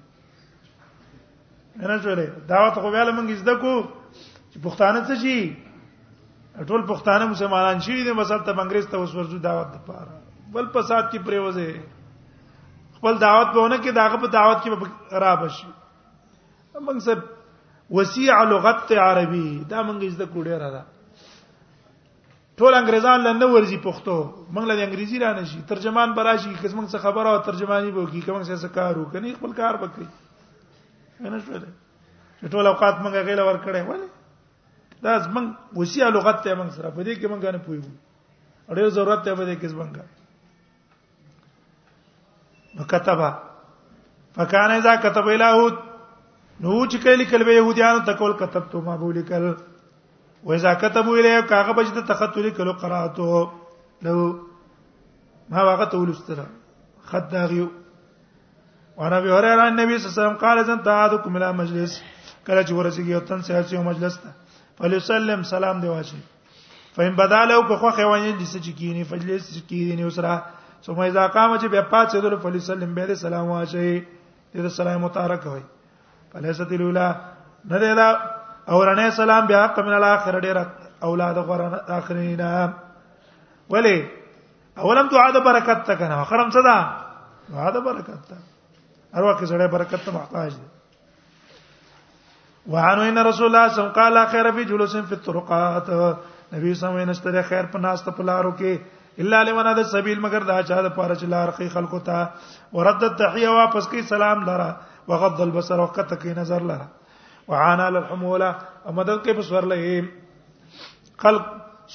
نه 1.81 1.99
جوړې 2.05 2.51
دعوت 2.51 2.79
خو 2.83 2.91
ویل 2.97 3.11
مونږ 3.15 3.41
زده 3.45 3.55
کو 3.65 3.73
چې 3.79 4.63
پښتانه 4.69 5.03
څه 5.09 5.25
شي 5.25 6.67
ټول 6.71 6.85
پښتانه 6.93 7.29
مسلمانان 7.33 7.83
شي 7.89 7.99
د 8.09 8.19
مسلط 8.21 8.45
ته 8.49 8.59
انګریز 8.61 8.89
ته 8.95 9.03
اوس 9.03 9.15
ورزو 9.19 9.37
دعوت 9.51 9.73
د 9.77 9.85
پاره 9.91 10.55
بل 10.57 10.71
فساد 10.79 11.11
کې 11.13 11.27
پریوځه 11.27 12.97
خپل 13.01 13.21
دعوت 13.27 13.53
په 13.59 13.65
ونه 13.67 13.81
کې 13.83 13.99
داغه 14.01 14.21
په 14.25 14.33
دعوت 14.39 14.65
کې 14.65 15.21
را 15.25 15.35
بشي 15.45 15.71
موږ 15.75 17.05
سره 17.09 17.39
وسيع 17.91 18.35
لغت 18.43 18.89
عربي 18.91 19.63
دا 19.69 19.83
مونږ 19.83 19.99
زده 20.15 20.25
کو 20.31 20.41
ډیر 20.43 20.59
را 20.73 20.83
ټول 22.55 22.73
انګريزان 22.79 23.19
له 23.27 23.33
نو 23.39 23.47
ورزي 23.53 23.77
پښتو 23.85 24.15
مونږ 24.49 24.67
له 24.71 24.77
انګريزي 24.85 25.17
را 25.23 25.31
نه 25.33 25.43
شي 25.51 25.59
ترجمان 25.71 26.09
براشي 26.19 26.51
کس 26.63 26.73
مونږ 26.73 26.89
څه 26.91 26.97
خبره 27.07 27.29
او 27.31 27.39
ترجمانی 27.49 27.89
به 27.97 28.03
کی 28.13 28.21
کوم 28.27 28.43
څه 28.43 28.67
کار 28.77 28.93
وکني 29.01 29.29
خپل 29.39 29.51
کار 29.59 29.73
وکړي 29.83 30.07
نه 31.27 31.37
شو 31.49 31.57
ده 31.65 31.69
ټول 32.55 32.65
اوقات 32.71 32.95
مونږ 33.03 33.13
غیله 33.27 33.43
ور 33.49 33.57
کړې 33.67 33.81
وله 33.91 34.09
دا 35.03 35.11
زمنګ 35.27 35.47
وسیع 35.83 36.07
لغت 36.19 36.37
ته 36.47 36.53
مونږ 36.55 36.71
سره 36.71 36.89
په 36.89 37.03
دې 37.03 37.19
کې 37.19 37.27
مونږ 37.35 37.43
نه 37.59 37.63
پويو 37.67 37.93
اړ 38.71 38.75
یو 38.85 38.89
ضرورت 39.01 39.21
ته 39.27 39.31
په 39.35 39.43
دې 39.51 39.55
کې 39.61 39.67
زمنګ 39.75 39.93
نو 42.79 42.83
كتبه 42.91 43.29
فکان 44.35 44.69
اذا 44.81 44.93
كتب 45.03 45.25
الهود 45.39 45.75
نو 46.63 46.73
چې 46.93 46.97
کله 47.03 47.25
کله 47.33 47.45
به 47.49 47.53
يهوديان 47.57 47.99
تکول 48.07 48.33
كتب 48.39 48.65
تو 48.71 48.79
مابول 48.87 49.19
کل 49.29 49.45
و 50.43 50.51
اذا 50.57 50.73
كتبوا 50.81 51.15
اليه 51.21 51.39
کاغه 51.51 51.73
بجد 51.79 52.03
تخطل 52.11 52.49
کلو 52.57 52.73
قراتو 52.81 53.29
لو 54.07 54.17
ما 55.55 55.63
واغه 55.69 55.85
تول 55.93 56.09
استرا 56.13 56.45
خد 57.13 57.25
داغيو 57.31 57.69
وانا 59.01 59.19
به 59.25 59.33
اوره 59.37 59.55
را 59.61 59.65
نبی 59.79 59.97
صلی 59.97 60.05
الله 60.05 60.13
علیه 60.13 60.19
وسلم 60.19 60.33
قال 60.45 60.63
زن 60.69 60.83
تعادکم 60.89 61.35
الى 61.41 61.51
مجلس 61.63 61.97
کله 62.47 62.65
چې 62.65 62.71
ورسیږي 62.71 63.11
او 63.17 63.23
تن 63.31 63.41
سیاسي 63.49 63.77
مجلس 63.89 64.17
ته 64.27 64.61
فليسلم 64.77 65.43
سلام 65.55 65.81
دی 65.85 65.91
واچي 65.95 66.17
فهم 66.95 67.15
بداله 67.23 67.59
کو 67.73 67.81
خو 67.83 67.89
خوانی 67.99 68.31
د 68.45 68.53
سچ 68.53 68.69
کینی 68.77 69.03
فجلس 69.11 69.49
کینی 69.73 70.03
وسره 70.11 70.39
ثم 70.85 70.99
اذا 71.09 71.27
قام 71.27 71.59
چې 71.59 71.73
په 71.75 71.89
پات 71.95 72.11
سیدل 72.15 72.37
فليسلم 72.47 72.95
به 73.03 73.15
سلام 73.27 73.49
واچي 73.57 73.91
دې 74.55 74.67
سلام 74.81 75.01
متارک 75.09 75.47
وي 75.55 75.61
فلیست 76.33 76.71
الاولى 76.71 77.07
نه 77.71 77.77
دی 77.83 77.93
دا 77.99 78.07
اورنه 78.73 79.05
سلام 79.19 79.45
بیا 79.47 79.65
حق 79.65 79.79
من 79.79 79.93
الاخر 79.93 80.39
ډیر 80.45 80.57
اولاد 81.07 81.35
غره 81.47 81.79
اخرینا 81.97 82.49
ولی 83.69 83.97
اولم 84.85 85.07
دعا 85.11 85.29
د 85.35 85.43
برکت 85.45 85.85
ته 85.87 85.95
کنه 85.95 86.23
خرم 86.31 86.49
صدا 86.57 86.75
دعا 87.51 87.69
د 87.77 87.83
برکت 87.87 88.21
ته 88.29 88.37
هر 89.19 89.23
وخت 89.27 89.45
سره 89.49 89.67
برکت 89.73 90.05
ته 90.05 90.11
محتاج 90.19 90.51
دی 90.55 90.67
وعنو 92.73 93.01
ان 93.11 93.17
رسول 93.17 93.45
الله 93.47 93.67
صلی 93.67 93.67
الله 93.67 93.67
علیه 93.67 93.73
وسلم 93.73 93.93
قال 94.03 94.27
خیر 94.31 94.51
فی 94.55 94.63
جلوس 94.71 94.95
فی 95.11 95.15
الطرقات 95.15 95.87
نبی 96.53 96.73
صلی 96.73 96.87
الله 96.87 97.01
علیه 97.03 97.11
وسلم 97.11 97.41
خیر 97.49 97.65
په 97.73 97.79
ناس 97.87 98.01
ته 98.07 98.11
پلارو 98.17 98.53
کې 98.61 98.99
الا 99.23 99.43
لمن 99.49 99.67
هذا 99.71 99.81
السبيل 99.85 100.19
مگر 100.27 100.43
دا 100.53 100.61
چا 100.61 100.81
د 100.89 100.93
پاره 100.99 101.15
چې 101.19 101.35
لار 101.35 101.51
خلکو 101.77 101.99
ته 102.09 102.23
ورد 102.79 103.03
التحیه 103.09 103.49
واپس 103.59 103.87
کی 103.95 104.01
سلام 104.13 104.45
لره 104.51 104.71
وغض 105.07 105.41
البصر 105.41 105.79
وقت 105.79 106.13
کې 106.21 106.37
نظر 106.37 106.61
لره 106.71 106.87
وعانا 107.47 107.89
للحموله 107.95 108.49
امدد 108.89 109.25
کې 109.25 109.33
په 109.37 109.41
سورلې 109.49 110.07
خلق 111.25 111.43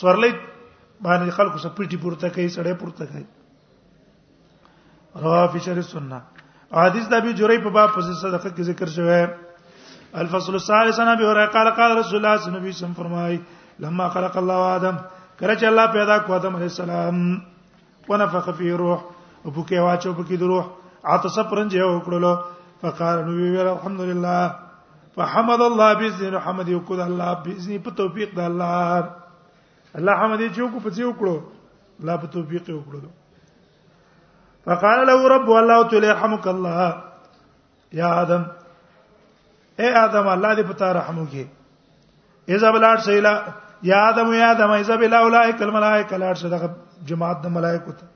سورلې 0.00 0.34
باندې 1.06 1.30
خلق 1.38 1.58
سپېټي 1.66 1.96
پورته 2.04 2.26
کوي 2.36 2.48
سړې 2.48 2.75
پورته 2.82 3.02
کوي 3.10 3.26
رواه 5.26 5.46
فی 5.56 5.64
شر 5.68 5.78
السنه 5.84 6.20
حدیث 6.82 7.04
د 7.10 7.12
ابي 7.22 7.32
جرير 7.42 7.60
په 7.66 7.70
باب 7.78 7.88
فصل 7.98 8.16
صدقه 8.22 8.50
کې 8.56 8.62
ذکر 8.75 8.88
شوی 8.96 9.20
الفصل 10.25 10.54
الثالث 10.60 10.96
انا 11.04 11.14
به 11.20 11.25
هريره 11.32 11.52
قال 11.58 11.68
قال 11.82 11.90
رسول 11.98 12.06
الله 12.06 12.08
صلی 12.10 12.18
الله 12.54 12.64
علیه 12.66 12.78
وسلم 12.78 12.92
فرمای 13.02 13.34
لما 13.86 14.06
خلق 14.16 14.34
الله 14.42 14.58
ادم 14.80 14.96
کله 15.40 15.54
چې 15.54 15.64
الله 15.70 15.86
پیدا 15.98 16.16
کو 16.26 16.30
ادم 16.40 16.52
علیه 16.60 16.70
السلام 16.75 17.16
ونفخ 18.08 18.46
فی 18.58 18.68
روح 18.82 18.98
وبکې 19.44 19.78
واچو 19.86 20.10
بکې 20.18 20.42
د 20.42 20.44
روح 20.52 20.66
عطس 21.14 21.36
پرنج 21.50 21.70
یو 21.78 21.92
کړلو 22.04 22.34
فقال 22.83 23.18
نو 23.26 23.35
ویل 23.40 23.66
الحمدلله 23.68 24.54
فحمد 25.18 25.61
الله 25.66 25.92
باذن 26.00 26.35
حمد 26.47 26.68
یو 26.68 26.78
کو 26.88 26.95
الله 27.02 27.35
باذن 27.45 27.76
په 27.85 27.90
توفیق 28.00 28.35
د 28.38 28.45
الله 28.47 28.99
الله 30.00 30.12
حمد 30.23 30.40
یې 30.40 30.73
کو 30.75 30.78
په 30.87 30.90
ځیو 30.99 31.12
کړو 31.21 31.37
لا 32.09 32.16
په 32.25 32.33
توفیق 32.35 32.68
یې 32.71 32.80
کړو 32.88 34.68
فقال 34.68 35.04
له 35.12 35.28
رب 35.35 35.49
الله 35.61 35.87
تعالی 35.92 36.06
يرحمك 36.11 36.47
الله 36.52 36.90
یا 38.02 38.11
ادم 38.25 38.42
اے 39.78 39.92
ادم 40.00 40.28
الله 40.28 40.54
دې 40.54 40.71
پتا 40.75 40.92
رحم 40.99 41.18
وکي 41.23 41.47
اذا 42.49 42.71
بلاټ 42.71 43.04
سیلا 43.09 43.35
یا 43.92 44.02
ادم 44.11 44.35
یا 44.40 44.50
ادم 44.59 44.71
اذا 44.76 44.97
بلا 45.06 45.18
اولئک 45.30 45.62
الملائکه 45.71 46.16
لاټ 46.26 46.45
صدقه 46.45 46.71
جماعت 47.12 47.42
د 47.49 47.56
ملائکه 47.56 47.97
ته 48.02 48.14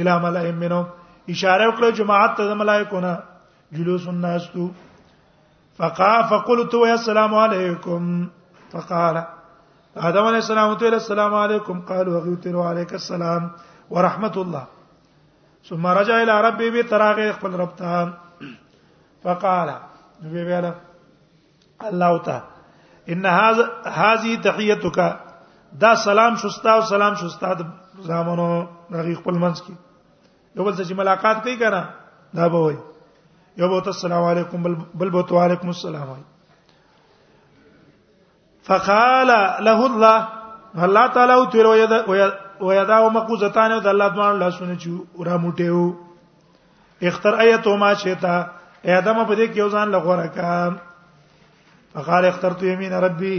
الی 0.00 0.20
ملائم 0.28 0.60
منهم 0.66 1.34
اشاره 1.36 1.70
وکړه 1.70 2.00
جماعت 2.04 2.36
ته 2.42 2.48
د 2.52 2.60
ملائکه 2.62 3.00
نه 3.08 3.18
جلوس 3.72 4.06
الناس 4.08 4.48
تو 4.52 4.66
فقال 5.78 6.24
فقلت 6.30 6.74
يا 6.74 6.94
السلام 6.94 7.34
عليكم 7.34 8.24
فقال 8.72 9.16
آدم 9.96 10.24
علیہ 10.26 10.38
السلام 10.44 10.74
تو 10.78 10.86
السلام 10.86 11.34
علیکم 11.34 11.80
قالوا 11.88 12.20
غیتر 12.24 12.54
علیک 12.70 12.92
السلام 12.98 13.48
ورحمة 13.90 14.36
الله 14.44 14.62
ثم 15.68 15.86
رجع 16.00 16.16
الى 16.22 16.40
ربي 16.48 16.70
بتراغ 16.70 17.20
خپل 17.38 17.54
رب 17.60 17.76
ته 17.78 18.48
فقال 19.24 19.68
نبی 20.24 20.44
ویلا 20.50 20.72
الله 21.92 22.18
تعالی 22.28 23.14
ان 23.14 23.26
هاذ 23.32 23.60
هذه 24.00 24.42
تحيتك 24.50 25.16
دا 25.84 25.94
سلام 26.08 26.36
شستا 26.44 26.74
او 26.74 26.80
سلام 26.96 27.14
شستا 27.24 27.52
د 27.62 27.66
زامنو 28.10 28.50
دغه 28.90 29.14
خپل 29.22 29.38
منځ 29.46 29.64
کې 29.64 29.72
یو 29.72 30.64
بل 30.64 30.84
چې 30.84 31.02
ملاقات 31.04 31.42
کوي 31.42 31.56
کنه 31.64 31.86
دا 32.40 32.48
به 32.48 32.66
وایي 32.68 32.87
یو 33.60 33.68
بوت 33.68 33.86
السلام 33.88 34.24
علیکم 34.24 34.62
بل 34.62 34.74
بل 34.98 35.08
بوت 35.10 35.30
علیکم 35.44 35.68
السلام 35.68 36.12
فقال 38.66 39.26
له 39.66 39.84
الله 39.88 40.20
الله 40.88 41.06
تعالی 41.16 41.32
او 41.38 41.46
تیر 41.56 41.66
و 41.68 42.70
یدا 42.74 42.98
و 43.06 43.10
مقوزتان 43.18 43.72
د 43.82 43.86
الله 43.94 44.08
تعالی 44.20 44.38
له 44.44 44.50
سونه 44.60 44.76
چو 44.86 45.24
را 45.30 45.38
موټیو 45.46 45.94
اختر 47.10 47.34
ایتو 47.48 47.74
ما 47.82 47.90
شیتا 48.06 48.38
ادمه 48.84 49.24
په 49.24 49.34
دې 49.34 49.46
کې 49.46 49.58
یو 49.64 49.68
ځان 49.76 49.88
لغوره 49.98 50.28
کا 50.40 50.56
فقال 51.92 52.24
اخترت 52.32 52.62
یمین 52.70 52.92
ربی 53.10 53.36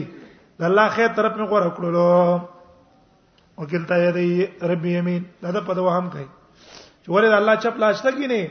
د 0.60 0.62
الله 0.74 0.90
خیر 1.02 1.08
طرف 1.22 1.36
می 1.44 1.48
غوړه 1.48 1.72
کړلو 1.76 2.40
وکیل 3.58 3.86
ته 3.94 4.06
یې 4.08 4.68
ربی 4.74 4.98
یمین 5.02 5.24
دا 5.52 5.60
په 5.62 5.74
دوه 5.84 5.94
هم 5.94 6.10
کوي 6.16 6.28
چې 7.04 7.10
ولې 7.10 7.38
الله 7.44 7.56
چپ 7.66 7.80
لاس 7.88 8.02
تکینه 8.10 8.48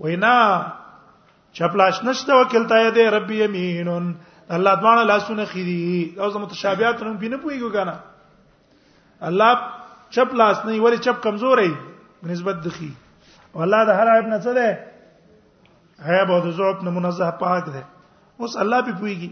وینا 0.00 0.34
چپلاش 1.56 2.02
نشته 2.04 2.34
وکیلتا 2.34 2.78
یې 2.82 3.10
ربی 3.16 3.42
یمینون 3.44 4.12
الله 4.56 4.74
تعالی 4.80 5.04
لاسونه 5.10 5.44
خېری 5.44 6.18
او 6.18 6.30
زموږ 6.30 6.42
متشابهات 6.42 7.02
نن 7.08 7.16
بینه 7.22 7.36
پویګو 7.36 7.70
کنه 7.72 7.98
الله 9.20 9.58
چپ 10.16 10.34
لاس 10.40 10.56
نه 10.66 10.80
ولی 10.82 10.96
چپ 11.06 11.22
کمزورې 11.22 11.70
نسبت 12.32 12.60
دخی 12.66 12.90
والله 13.60 13.82
د 13.90 14.00
هر 14.00 14.10
عیب 14.16 14.26
نه 14.32 14.38
څه 14.38 14.52
ده 14.54 14.78
عیب 16.04 16.30
او 16.32 16.40
د 16.46 16.50
ذوق 16.60 16.82
نه 16.84 16.90
منزه 16.98 17.30
پاک 17.42 17.64
ده 17.70 17.82
اوس 18.38 18.56
الله 18.66 18.80
په 18.88 18.92
پویږي 18.92 19.30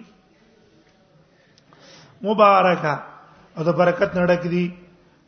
مبارکه 2.22 2.94
او 3.56 3.64
د 3.70 3.76
برکت 3.82 4.12
نړک 4.14 4.42
دي 4.56 4.66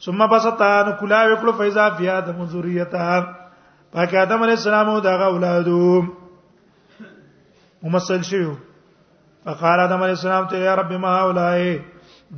ثم 0.04 0.26
بسطان 0.30 0.92
کلا 1.00 1.22
وکړو 1.26 1.52
فیضا 1.58 1.88
بیا 1.98 2.20
د 2.26 2.38
منظوریتان 2.38 3.22
پاک 3.94 4.14
آدم 4.14 4.42
علیه 4.42 4.54
السلام 4.58 4.88
او 4.90 5.00
دغه 5.00 5.24
اولادو 5.32 6.02
ومسل 7.82 8.22
شیو 8.28 8.50
فقال 9.44 9.80
آدم 9.80 10.00
علیه 10.02 10.16
السلام 10.18 10.46
ته 10.46 10.58
یا 10.58 10.74
رب 10.74 10.92
ما 10.92 11.10
اولای 11.18 11.78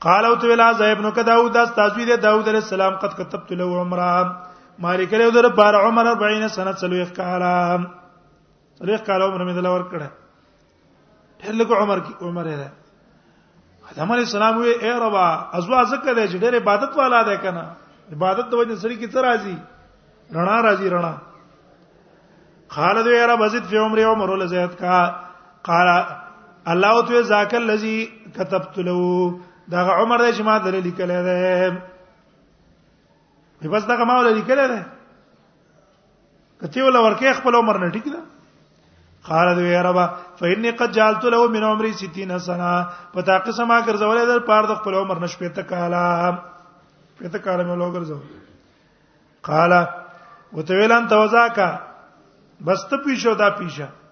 قال 0.06 0.26
او 0.26 0.36
تو 0.36 0.56
لا 0.56 0.68
ابن 0.92 1.10
کداود 1.16 1.54
دا 1.54 1.64
تاسو 1.80 2.06
دی 2.06 2.16
داود 2.18 2.48
علیہ 2.48 2.62
السلام 2.64 2.94
قد 3.02 3.14
كتبت 3.18 3.52
له 3.54 3.80
عمره 3.80 4.36
مالک 4.86 5.14
له 5.14 5.32
در 5.32 5.48
بار 5.58 5.74
عمر 5.82 6.06
40 6.22 6.56
سنه 6.56 6.72
سلوخ 6.84 7.12
کاله 7.12 7.88
سلوخ 8.80 9.02
کاله 9.10 9.26
عمر 9.26 9.44
مې 9.46 9.56
دلا 9.56 9.70
ور 9.76 9.84
کړه 9.92 10.08
ډېر 11.40 11.54
لږ 11.54 11.72
عمر 11.84 12.00
کی 12.08 12.14
عمر 12.22 12.46
یې 12.46 12.66
آدم 13.92 14.12
علیہ 14.18 14.24
السلام 14.30 14.58
وی 14.58 14.72
اے 14.82 14.92
ربا 15.06 15.28
ازوا 15.60 15.84
ذکر 15.94 16.16
دې 16.16 16.34
ډېر 16.34 16.64
عبادت 16.64 16.98
والا 17.04 17.22
ده 17.30 17.36
کنه 17.36 17.66
عبادت 18.16 18.52
د 18.52 18.60
وجه 18.62 18.76
سری 18.84 18.96
کی 19.06 19.14
تر 19.16 19.24
راضی 19.32 19.56
رڼا 20.36 20.58
راضی 20.72 20.90
رڼا 20.98 21.12
خالد 22.76 23.08
وی 23.08 23.20
رب 23.32 23.44
ازید 23.48 23.66
فی 23.72 23.78
عمر 23.88 24.04
عمر 24.12 24.30
ول 24.30 24.48
زیات 24.52 24.78
کا 24.80 25.00
قال 25.70 25.88
الله 26.68 27.06
تو 27.08 27.22
ذاک 27.28 27.54
الذی 27.56 28.12
كتبت 28.36 28.78
له 28.80 29.00
دا 29.68 29.82
عمر 29.84 30.20
دې 30.20 30.32
چې 30.38 30.44
ما 30.44 30.58
دل 30.58 30.80
لیکل 30.84 31.12
دی 33.64 33.68
بس 33.70 33.88
دا 33.88 34.04
ما 34.04 34.18
ول 34.20 34.34
لیکل 34.36 34.60
دی 34.72 34.82
کته 36.62 36.84
ول 36.84 36.96
ورکه 36.96 37.34
خپل 37.40 37.56
عمر 37.56 37.78
نه 37.80 37.90
ټیک 37.92 38.06
ده 38.12 38.22
قال 39.28 39.56
دوی 39.56 39.76
ربا 39.76 40.06
فإني 40.40 40.72
قد 40.72 40.92
جعلت 40.96 41.26
له 41.26 41.48
من 41.48 41.64
عمري 41.64 41.92
60 41.94 42.38
سنه 42.38 42.88
پتا 43.14 43.38
قسمه 43.38 43.82
ګرځولې 43.88 44.26
در 44.32 44.40
پاره 44.48 44.68
د 44.68 44.76
خپل 44.82 44.94
عمر 45.04 45.20
نش 45.20 45.36
پته 45.38 45.64
کاله 45.64 46.40
پته 47.20 47.40
کاله 47.40 47.64
مې 47.64 47.76
لوګرځو 47.76 48.20
قال 49.44 49.88
وتویلن 50.54 51.08
توزاکا 51.08 51.68
بس 52.64 52.88
ته 52.90 52.98
پیښو 53.04 53.36
دا 53.36 53.50
پیښه 53.50 54.03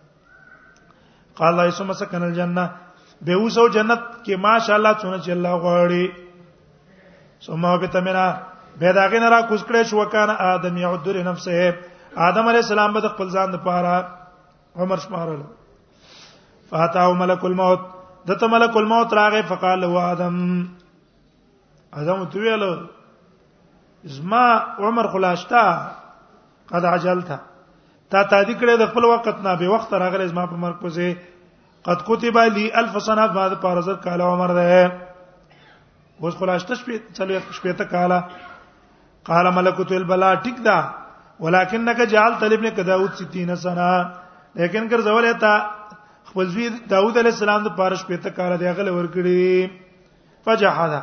قال 1.35 1.47
الله 1.53 1.65
يسمى 1.65 1.93
سكن 1.93 2.23
الجنه 2.23 2.71
به 3.21 3.33
اوسو 3.33 3.67
جنت 3.75 4.01
کې 4.25 4.35
ماشاءالله 4.35 4.93
څونه 5.01 5.17
چې 5.23 5.29
الله 5.31 5.53
غواړي 5.65 6.05
ثم 7.47 7.61
بتمنا 7.83 8.25
به 8.79 8.91
داګه 8.93 9.19
نه 9.19 9.29
را 9.29 9.41
کوسکړې 9.47 9.83
شو 9.83 10.05
کنه 10.09 10.33
ادم 10.39 10.77
یعذر 10.77 11.23
نفسه 11.23 11.77
ادم 12.17 12.47
علی 12.47 12.55
السلام 12.63 12.93
به 12.93 13.09
خپل 13.15 13.29
ځان 13.29 13.51
د 13.53 13.63
پاره 13.63 14.05
عمر 14.75 14.97
شمارل 15.07 15.41
فاتاو 16.69 17.13
ملک 17.23 17.45
الموت 17.45 17.79
دته 18.27 18.47
ملک 18.47 18.77
الموت 18.83 19.13
راغې 19.13 19.43
فقال 19.47 19.83
هو 19.83 19.97
ادم 19.99 20.37
ادم 21.93 22.23
تو 22.25 22.39
ویل 22.39 22.65
زما 24.03 24.45
عمر 24.79 25.07
خلاصتا 25.07 25.63
قد 26.71 26.85
عجلته 26.85 27.39
تا 28.11 28.21
تا 28.31 28.37
دې 28.43 28.55
کړه 28.61 28.79
د 28.79 28.87
خپل 28.91 29.05
وخت 29.09 29.27
نه 29.43 29.51
به 29.59 29.67
وخت 29.73 29.93
راغلی 30.03 30.27
زما 30.31 30.43
په 30.53 30.57
مرګ 30.63 30.79
کوزه 30.87 31.13
قد 31.89 32.01
کتب 32.07 32.39
لی 32.57 32.65
الف 32.81 32.97
سنه 33.05 33.27
بعد 33.37 33.53
پارزر 33.61 33.99
کال 34.05 34.21
عمر 34.29 34.53
ده 34.57 34.81
اوس 36.23 36.35
خلاص 36.41 36.65
شپې 36.71 36.97
چلو 37.17 37.37
شپې 37.57 37.77
ته 37.81 37.85
کاله 37.93 38.17
قال 39.31 39.51
ملکوت 39.59 39.91
البلا 39.99 40.33
ټیک 40.47 40.59
دا 40.67 40.75
ولکنک 41.47 42.01
جعل 42.15 42.35
طلب 42.43 42.61
نے 42.67 42.73
کداوت 42.81 43.23
60 43.25 43.55
سنه 43.65 43.87
لیکن 44.61 44.87
کر 44.93 45.01
زول 45.09 45.31
تا 45.45 45.53
خپل 46.31 46.51
زوی 46.55 46.69
داوود 46.93 47.17
علی 47.23 47.33
السلام 47.35 47.63
د 47.69 47.75
پارش 47.81 48.05
پته 48.13 48.35
کار 48.41 48.57
دی 48.63 48.71
غل 48.81 48.89
ورکړي 48.95 49.75
فجحدا 50.49 51.01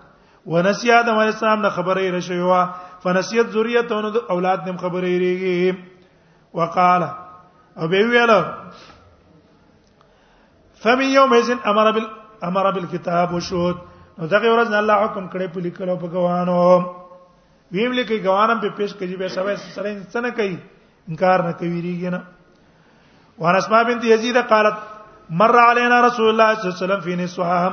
ونسیا 0.54 1.00
د 1.08 1.20
علی 1.24 1.28
السلام 1.34 1.60
نه 1.62 1.68
خبرې 1.68 2.10
رشیوا 2.16 2.62
فنسیت 3.04 3.46
ذریته 3.58 4.00
نو 4.06 4.10
د 4.16 4.32
اولاد 4.36 4.64
نیم 4.70 4.76
خبرې 4.76 5.12
ریږي 5.26 6.50
وقال 6.60 7.02
او 7.78 7.88
به 7.88 8.08
ویل 8.10 8.32
فمن 10.82 11.08
يومئذ 11.20 11.50
امر 11.72 11.92
بال 11.98 12.06
امر 12.48 12.70
بالكتاب 12.70 13.32
والشهود 13.34 13.76
نو 14.18 14.26
دغه 14.26 14.54
ورځ 14.54 14.70
نه 14.70 14.78
الله 14.82 15.02
حکم 15.04 15.28
کړی 15.28 15.46
په 15.52 15.60
لیکلو 15.68 15.96
په 15.96 16.06
غوانو 16.18 16.60
ویم 17.76 17.92
لیکي 18.00 18.22
غوانم 18.28 18.60
په 18.66 18.76
پیش 18.80 18.94
کړي 18.94 19.16
به 19.16 19.28
سوي 19.28 19.56
سره 19.56 20.02
څنګه 20.02 20.36
کوي 20.38 20.56
انکار 21.10 21.42
نه 21.46 21.52
کوي 21.60 21.80
ریږي 21.86 22.10
نه 22.14 22.20
وان 23.44 23.56
اسماء 23.56 23.82
بنت 23.88 24.04
یزید 24.10 24.36
قالت 24.52 24.76
مر 25.40 25.56
علينا 25.70 25.98
رسول 26.06 26.28
الله 26.28 26.54
صلی 26.54 26.62
الله 26.62 26.74
علیه 26.76 26.84
وسلم 26.84 27.00
فی 27.00 27.14
نسوهم 27.16 27.72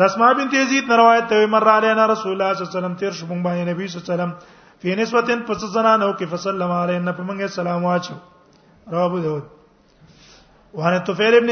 د 0.00 0.06
اسماء 0.08 0.32
بنت 0.40 0.54
یزید 0.58 0.92
روایت 1.02 1.28
ته 1.34 1.46
مر 1.54 1.68
علينا 1.76 2.06
رسول 2.12 2.32
الله 2.34 2.52
صلی 2.54 2.64
الله 2.64 2.68
علیه 2.72 2.78
وسلم 2.80 2.94
تیر 3.02 3.12
شو 3.20 3.24
مونږ 3.26 3.42
باندې 3.42 3.68
نبی 3.72 3.86
صلی 3.88 4.00
الله 4.00 4.12
علیه 4.12 4.14
وسلم 4.14 4.32
فی 4.82 4.94
نسوتن 5.00 5.40
پس 5.48 5.64
زنانو 5.78 6.12
کې 6.16 6.24
فسلم 6.34 6.70
علینا 6.82 7.12
په 7.18 7.22
مونږه 7.22 7.46
سلام 7.60 7.84
واچو 7.90 8.14
رواه 8.92 9.04
ابو 9.10 9.18
داود 9.18 9.44
وان 10.80 10.98
طفیل 11.10 11.34
ابن 11.40 11.50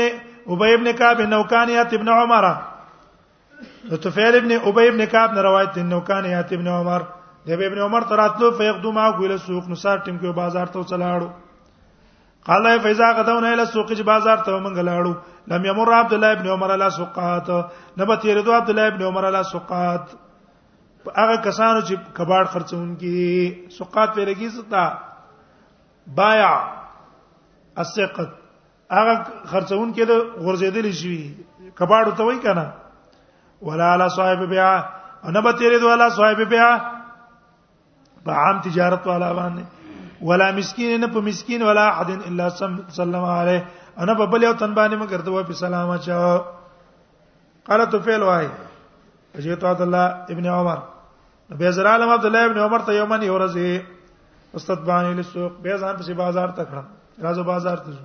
ابی 0.48 0.72
ابن 0.76 0.92
کعب 1.02 1.20
نوکانیات 1.34 1.92
ابن 1.98 2.08
عمره 2.20 2.58
طفیل 4.06 4.36
ابن 4.40 4.52
ابی 4.68 4.88
ابن 4.88 5.04
کعب 5.12 5.38
روایت 5.42 5.78
نوکانیات 5.92 6.52
ابن 6.56 6.68
عمر 6.78 7.02
د 7.46 7.50
ابن 7.62 7.78
عمر 7.84 8.02
تراتلو 8.10 8.50
فیقدو 8.58 8.90
ما 8.96 9.10
ګویل 9.16 9.36
سوق 9.38 9.66
نو 9.68 9.74
سار 9.80 9.96
ټیم 10.04 10.18
کې 10.18 10.28
بازار 10.36 10.66
ته 10.74 10.84
چلاړو 10.88 11.28
قال 12.48 12.78
فیزا 12.84 13.08
غدون 13.16 13.44
اله 13.48 13.64
سوق 13.72 13.90
چې 13.92 14.02
بازار 14.10 14.36
ته 14.46 14.50
مونږ 14.66 14.76
لاړو 14.88 15.12
لم 15.52 15.64
یمر 15.68 15.92
عبد 15.96 16.12
الله 16.16 16.32
ابن 16.36 16.48
عمر 16.54 16.70
الا 16.76 16.88
سوقات 16.98 17.50
نبه 17.98 18.16
تیر 18.22 18.40
دو 18.46 18.52
عبد 18.58 18.70
الله 18.74 18.86
ابن 18.92 19.02
عمر 19.08 19.24
الا 19.30 19.42
سوقات 19.48 20.14
هغه 21.16 21.36
کسانو 21.48 21.80
چې 21.80 22.14
کباړ 22.20 22.44
خرڅونکي 22.54 23.76
سوقات 23.78 24.14
پیرګی 24.20 24.48
ستا 24.58 24.86
بایا 26.22 26.50
اسقط 27.86 28.32
هغه 28.98 29.18
خرڅونکي 29.52 30.06
د 30.14 30.48
غرزیدل 30.48 30.90
شي 31.04 31.16
کباړ 31.60 32.16
ته 32.16 32.22
وای 32.32 32.40
کنه 32.48 32.66
ولا 33.70 33.92
علی 34.00 34.08
صاحب 34.18 34.48
بیا 34.56 34.70
انا 35.28 35.40
به 35.50 35.62
تیر 35.62 35.78
دو 35.86 35.92
علی 35.98 36.10
صاحب 36.22 36.40
بیا 36.56 36.72
په 38.24 38.30
عام 38.42 38.60
تجارت 38.66 39.06
والا 39.06 39.32
باندې 39.38 39.64
ولا 40.28 40.50
مسكين 40.58 40.92
نه 41.00 41.08
په 41.16 41.20
مسكين 41.28 41.62
ولا 41.68 41.84
احد 41.90 42.10
الا 42.16 42.48
سلم 43.00 43.24
عليه 43.24 43.66
انا 44.04 44.14
په 44.20 44.24
بل 44.34 44.42
یو 44.48 44.52
تن 44.62 44.74
باندې 44.74 44.96
مګر 45.02 45.20
ته 45.26 45.44
په 45.50 45.60
سلام 45.64 45.90
اچو 45.90 46.38
قال 47.68 47.84
تو 47.94 48.00
فعل 48.08 48.22
واي 48.30 48.48
اجيت 49.36 49.64
عبد 49.72 49.80
الله 49.86 50.04
ابن 50.36 50.46
عمر 50.58 50.78
نبي 51.52 51.72
زرا 51.78 51.90
عالم 51.96 52.08
عبد 52.16 52.24
الله 52.30 52.46
ابن 52.50 52.58
عمر 52.66 52.80
ته 52.90 52.98
یومن 52.98 53.22
یورزه 53.22 53.82
استتبانی 54.60 55.14
للسوق 55.18 55.52
به 55.66 55.76
ځان 55.80 55.94
په 56.02 56.14
بازار 56.22 56.48
ته 56.60 56.68
کړم 56.72 56.92
راځو 57.22 57.44
بازار 57.52 57.76
ته 57.76 57.90
ځو 57.90 58.04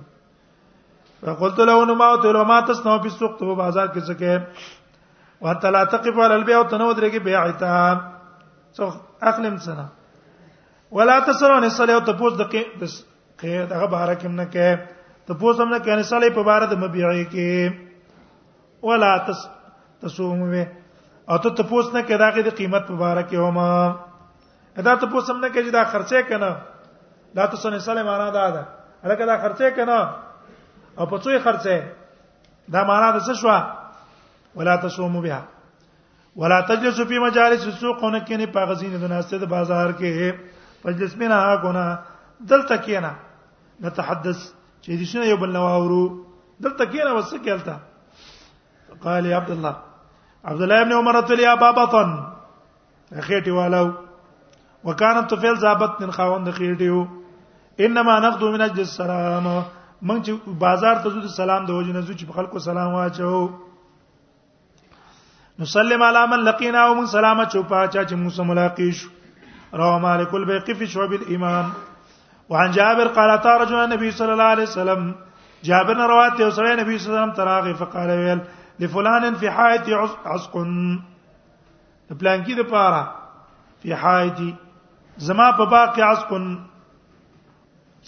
فقلت 1.22 1.58
له 1.68 1.78
انه 1.82 1.94
ما 2.02 2.10
ته 2.24 2.32
له 2.38 2.44
ما 2.52 2.58
تسنو 2.72 2.98
په 3.06 3.14
سوق 3.16 3.38
ته 3.40 3.54
بازار 3.62 3.86
کې 3.86 4.00
څه 4.00 4.14
کې 4.22 5.40
وانت 5.44 5.64
لا 5.74 5.82
تقف 5.94 6.18
على 6.18 6.36
البيع 6.40 6.60
وتنودرګي 6.60 7.18
بيعتا 7.30 7.70
سو 8.78 8.90
اخلم 9.32 9.56
سنه 9.68 9.88
ولا 10.96 11.18
تسرون 11.26 11.68
صلی 11.76 11.92
او 11.96 12.00
ته 12.06 12.12
پوس 12.20 12.32
د 12.40 12.50
کې 12.52 13.66
دغه 13.72 13.86
بهاره 13.92 14.14
کې 14.20 14.30
نه 14.38 14.44
کې 14.54 15.28
ته 15.28 15.32
پوس 15.42 15.56
هم 15.60 15.68
نه 15.74 15.78
کې 15.84 15.92
نه 16.00 16.08
صلی 16.12 16.30
په 16.38 16.42
بار 16.48 16.66
د 16.72 16.82
مبيعي 16.82 17.22
کې 17.34 18.88
ولا 18.88 19.12
تس 19.28 19.40
تسوم 20.02 20.40
وي 20.54 20.64
او 21.30 21.36
ته 21.42 21.48
ته 21.60 21.68
پوس 21.70 21.86
نه 21.94 22.02
کې 22.02 22.16
دغه 22.24 22.42
د 22.48 22.58
قیمت 22.62 22.84
په 22.90 22.96
بار 23.04 23.16
کې 23.22 23.36
هما 23.46 23.70
ادا 24.80 24.94
ته 25.04 25.14
پوس 25.14 25.30
هم 25.30 25.38
نه 25.44 25.48
کې 25.48 25.60
چې 25.64 25.70
دا 25.78 25.82
خرچه 25.94 26.20
کنه 26.32 26.50
لا 27.38 27.46
تسرون 27.54 27.78
صلی 27.88 28.02
معنا 28.10 28.28
دا 28.36 28.46
ده 28.58 28.62
الکه 29.06 29.24
دا 29.32 29.36
خرچه 29.46 29.70
کنه 29.78 29.98
او 30.98 31.04
په 31.06 31.16
څوی 31.22 31.38
خرچه 31.44 31.82
دا 32.74 32.84
معنا 32.92 33.10
د 33.16 33.22
څه 33.28 33.34
شو 33.42 34.58
ولا 34.60 34.76
تسوم 34.82 35.20
بها 35.22 35.42
ولا 36.36 36.60
تجلسوا 36.68 37.04
في 37.10 37.18
مجالس 37.18 37.66
السوق 37.66 38.02
ونکنه 38.04 38.46
په 38.54 38.66
غزینه 38.70 38.98
د 39.02 39.10
ناسته 39.14 39.38
د 39.42 39.46
بازار 39.54 39.88
کې 40.00 40.34
فجلس 40.82 41.14
بنا 41.20 41.38
غنا 41.62 41.84
دلته 42.50 42.76
کینا 42.84 43.12
نتحدث 43.84 44.38
چې 44.84 44.90
دې 44.98 45.06
شنو 45.12 45.24
یو 45.30 45.36
بل 45.42 45.52
نواورو 45.56 46.02
دلته 46.66 46.84
کینا 46.92 47.12
وس 47.14 47.32
کېلتا 47.44 47.76
قال 49.02 49.26
يا 49.32 49.36
عبد 49.36 49.50
الله 49.56 49.74
عبد 50.52 50.62
الله 50.62 50.80
ابن 50.84 50.92
عمر 51.00 51.20
تل 51.30 51.40
يا 51.44 51.54
بابطن 51.64 52.10
خېټي 53.12 53.50
والو 53.50 53.94
وكانت 54.84 55.30
طفل 55.34 55.56
زابت 55.66 56.00
من 56.02 56.10
خاوند 56.18 56.48
خېټيو 56.54 57.06
انما 57.88 58.18
نقدو 58.28 58.50
من 58.56 58.60
اجل 58.70 58.80
السلام 58.86 59.48
من 60.02 60.22
چې 60.24 60.32
بازار 60.66 60.96
ته 61.06 61.10
زو 61.16 61.28
سلام 61.36 61.66
د 61.70 61.80
وجه 61.80 61.92
نه 61.98 62.06
زو 62.08 62.12
چې 62.12 62.34
خلکو 62.40 62.58
سلام 62.70 62.94
واچو 62.98 63.48
نسلم 65.62 66.02
علی 66.02 66.26
من 66.32 66.44
لقینا 66.44 66.80
او 66.90 66.92
من 66.98 67.06
سلامت 67.12 67.52
چوپا 67.52 67.86
چا 67.86 68.02
چې 68.04 68.14
موږ 68.14 68.30
سره 68.40 68.44
ملاقات 68.50 68.86
شو 69.00 69.10
رواه 69.74 69.98
مالك 69.98 70.34
البيقي 70.34 70.74
في 70.74 70.86
شعب 70.86 71.12
الايمان 71.12 71.70
وعن 72.48 72.70
جابر 72.70 73.06
قال 73.08 73.40
تارجو 73.40 73.62
رجل 73.62 73.74
النبي 73.84 74.10
صلى 74.10 74.32
الله 74.32 74.44
عليه 74.44 74.62
وسلم 74.62 75.14
جابر 75.64 75.96
روات 75.96 76.40
یو 76.40 76.50
سره 76.50 76.70
الله 76.72 76.82
عليه 76.82 76.94
وسلم 76.94 77.30
تراغه 77.32 77.72
فقال 77.72 78.40
لفلان 78.80 79.34
في 79.34 79.50
حائط 79.50 79.88
عسق 80.26 80.56
بلان 82.10 82.44
كده 82.44 82.62
بارا 82.62 83.02
في 83.82 83.92
په 83.94 83.94
حائط 83.96 84.40
زما 85.18 85.50
بباق 85.50 86.00
عسق 86.00 86.28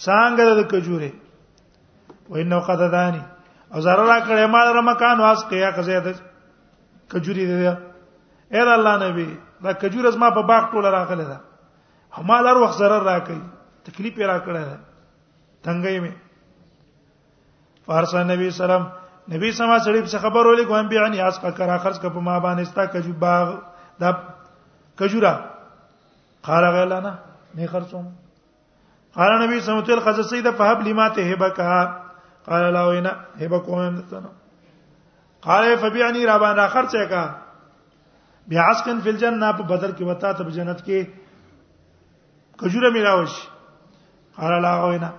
څنګه 0.03 0.41
د 0.59 0.63
کجوره 0.73 1.13
قد 2.69 2.79
دانی 2.91 3.23
او 3.75 3.81
زره 3.81 4.05
را 4.09 4.21
کړه 4.27 4.47
مال 4.55 4.69
رمکان 4.77 5.21
واس 5.21 5.45
کیا 5.49 5.71
کزه 5.71 5.99
د 6.07 6.15
کجوري 7.13 7.47
دی 7.47 7.73
اې 8.53 8.61
الله 8.77 9.09
نبی 9.11 9.37
دا 9.63 9.73
کجور 9.73 10.11
زما 10.11 10.31
په 10.31 10.41
باغ 10.41 10.65
ټوله 10.71 10.87
راغله 10.91 11.25
ده 11.25 11.41
او 12.17 12.23
مال 12.23 12.47
هر 12.49 12.57
وخت 12.63 12.79
zarar 12.83 13.03
راکړي 13.07 13.41
تکلیف 13.89 14.17
یې 14.17 14.27
راکړه 14.27 14.65
څنګه 15.65 15.91
یې 15.91 16.13
فارس 17.89 18.15
نبی 18.31 18.51
سلام 18.57 18.85
نبی 19.35 19.53
سما 19.59 19.79
سړي 19.79 20.01
په 20.07 20.19
خبر 20.25 20.47
ولې 20.47 20.65
کوم 20.69 20.89
بیا 20.93 21.07
نه 21.15 21.23
اس 21.33 21.39
کا 21.45 21.51
کرا 21.59 21.77
خرج 21.87 22.01
کا 22.05 22.09
په 22.17 22.21
ما 22.29 22.39
باندې 22.39 22.63
ستا 22.71 22.85
کجو 22.95 23.13
باغ 23.25 23.47
دا 24.01 24.11
کجورا 24.99 25.35
قال 26.49 26.65
غلا 26.75 26.99
نه 27.07 27.13
نه 27.59 27.67
خرصوم 27.73 28.07
قال 29.19 29.31
نبی 29.45 29.61
سمو 29.67 29.83
تل 29.89 30.01
خز 30.05 30.21
سید 30.31 30.49
فهب 30.61 30.83
لما 30.89 31.09
تهبك 31.09 31.61
قال 32.49 32.73
لا 32.75 32.83
وینا 32.87 33.13
هبكم 33.41 33.75
امتنا 33.79 34.33
قال 35.47 35.79
فبيعني 35.85 36.25
ربان 36.31 36.59
اخر 36.61 36.87
چه 36.95 37.05
کا 37.15 37.25
بیا 38.53 38.71
اسكن 38.71 39.01
فی 39.01 39.11
الجنه 39.15 39.53
په 39.59 39.63
بدر 39.75 39.93
کې 39.97 40.03
وتا 40.03 40.33
ته 40.33 40.45
جنت 40.59 40.85
کې 40.85 41.22
کجوره 42.63 42.91
ملاوي 42.91 43.27
شي 43.27 43.49
قال 44.39 44.63
لا 44.63 44.73
غوینا 44.83 45.11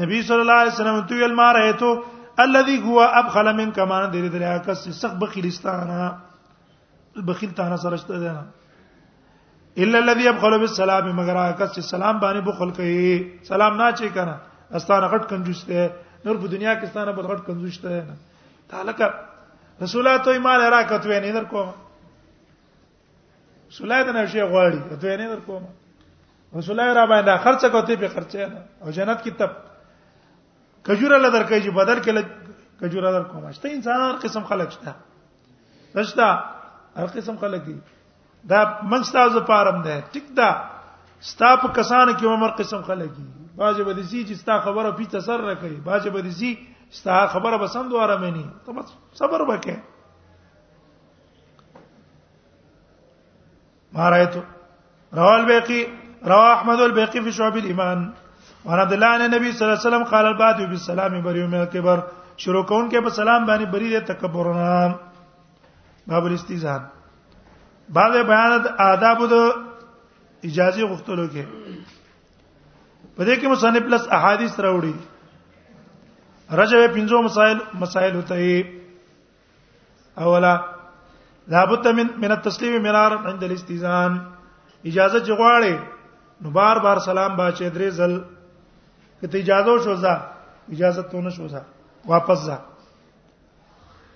نبی 0.00 0.20
صلی 0.28 0.40
الله 0.44 0.58
علیه 0.62 0.72
وسلم 0.72 1.00
تو 1.08 1.14
یل 1.22 1.34
ما 1.40 1.48
رایتو 1.58 1.90
الذي 2.44 2.76
هو 2.84 3.00
ابخل 3.22 3.52
من 3.60 3.72
كما 3.72 4.06
ندير 4.06 4.28
دریا 4.36 4.58
کس 4.66 4.88
سخ 5.00 5.14
بخیلستانه 5.14 6.16
بخیل 7.30 7.52
تانه 7.60 7.76
سرشته 7.84 8.18
ده 8.18 8.32
نه 8.32 8.44
الا 9.86 9.98
الذي 9.98 10.28
ابخل 10.28 10.58
بالسلام 10.58 11.10
مگر 11.22 11.40
کس 11.62 11.78
سلام 11.90 12.20
باندې 12.20 12.46
بخل 12.48 12.70
کوي 12.78 13.48
سلام 13.48 13.76
نه 13.82 13.90
چي 13.92 14.10
کنه 14.18 14.38
استانه 14.72 15.08
غټ 15.08 15.28
کنجوس 15.32 15.64
ته 15.72 15.90
نور 16.28 16.36
په 16.36 16.46
دنیا 16.54 16.74
کې 16.74 16.86
ستانه 16.86 17.12
په 17.12 17.28
غټ 17.28 17.46
کنجوس 17.46 17.80
ته 17.82 18.00
نه 18.06 18.64
تعلق 18.70 19.02
رسولات 19.84 20.24
تو 20.24 20.30
ایمان 20.38 20.64
راکتوي 20.76 21.20
نه 21.26 21.32
در 21.40 21.44
کوم 21.52 21.74
سولایت 23.76 24.06
نه 24.16 24.24
شي 24.32 24.40
غواړي 24.40 25.00
ته 25.00 25.16
نه 25.22 25.28
در 25.34 25.40
کوم 25.50 25.68
رسول 26.56 26.80
الله 26.80 26.92
را 26.96 27.04
باندې 27.06 27.36
خرچه 27.44 27.68
کوته 27.68 27.96
په 27.96 28.08
خرچه 28.08 28.42
نه 28.48 28.60
او 28.82 28.90
جنت 28.90 29.20
کې 29.24 29.30
تب 29.38 29.50
کجوره 30.86 31.18
لدر 31.20 31.42
کوي 31.44 31.60
چې 31.62 31.70
بدل 31.76 31.98
کې 32.02 32.24
کجوره 32.80 33.08
در 33.12 33.22
کوم 33.28 33.52
شته 33.52 33.68
انسانان 33.68 34.16
قسم 34.16 34.42
خلق 34.48 34.68
شته 34.80 34.94
رښتا 35.96 36.28
هر 36.96 37.06
قسم 37.12 37.36
خلق 37.36 37.64
دي 37.64 37.80
دا 38.48 38.80
من 38.82 39.02
ستاسو 39.04 39.40
پارم 39.44 39.82
ده 39.82 40.00
ټیک 40.12 40.32
دا 40.36 40.64
ستاپ 41.20 41.74
کسان 41.78 42.16
کې 42.16 42.24
عمر 42.24 42.50
قسم 42.56 42.82
خلق 42.82 43.10
دي 43.16 43.26
باجه 43.56 43.84
به 43.84 43.92
دي 43.94 44.24
چې 44.26 44.34
ستا 44.40 44.60
خبره 44.64 44.96
په 44.96 45.04
تسر 45.06 45.54
کوي 45.54 45.76
باجه 45.84 46.10
به 46.10 46.20
دي 46.22 46.56
ستا 46.90 47.26
خبره 47.28 47.56
بسم 47.60 47.88
دواره 47.92 48.16
مې 48.16 48.30
نه 48.36 48.44
ته 48.66 48.72
بس 48.72 48.92
صبر 49.20 49.44
وکې 49.44 49.76
ما 53.92 54.10
رايته 54.10 54.42
رواه 55.12 55.36
البيقي 55.40 55.97
رواه 56.24 56.52
احمد 56.54 56.80
البيقي 56.80 57.20
في 57.22 57.32
شعب 57.32 57.56
الايمان 57.56 58.10
وعن 58.64 58.78
عبد 58.78 58.92
الله 58.92 59.06
عن 59.06 59.22
النبي 59.22 59.52
صلى 59.52 59.62
الله 59.68 59.78
عليه 59.78 59.88
وسلم 59.88 60.04
قال 60.04 60.26
البادئ 60.26 60.66
بالسلام 60.66 61.22
بريء 61.22 61.46
من 61.46 61.60
الكبر 61.60 62.02
شروع 62.36 62.62
کون 62.66 62.90
کې 62.90 63.02
په 63.04 63.10
سلام 63.10 63.46
باندې 63.46 63.66
بری 63.72 63.90
د 64.00 64.04
تکبر 64.06 64.52
نه 64.54 64.94
باب 66.06 66.26
الاستیزان 66.26 66.80
بعد 67.88 68.10
بیان 68.26 68.66
آداب 68.78 69.22
د 69.30 69.34
اجازه 70.44 70.80
غوښتلو 70.80 71.26
کې 71.34 71.44
په 73.16 73.24
دې 73.24 73.36
کې 73.40 73.46
مصنف 73.46 73.82
پلس 73.86 74.06
احادیث 74.12 74.60
راوړي 74.60 74.94
رجب 76.60 76.92
پنځو 76.96 77.22
مسائل 77.24 77.58
مسائل 77.74 78.14
ہوتای 78.14 78.60
اولا 80.24 80.54
لابد 81.48 81.86
من 81.86 82.08
من 82.22 82.30
التسليم 82.32 82.82
مرارا 82.82 83.18
عند 83.32 83.44
الاستیزان 83.44 84.18
اجازه 84.86 85.24
چغواړي 85.24 85.74
نو 86.40 86.50
بار 86.50 86.78
بار 86.78 86.98
سلام 87.04 87.36
با 87.36 87.50
چې 87.52 87.62
درې 87.74 87.90
زل 88.00 88.18
کته 89.22 89.38
اجازه 89.38 89.78
شو 89.86 89.94
ځه 89.96 90.20
اجازه 90.76 91.02
تونه 91.14 91.30
شو 91.38 91.46
ځه 91.48 91.60
واپس 92.14 92.38
ځه 92.48 92.58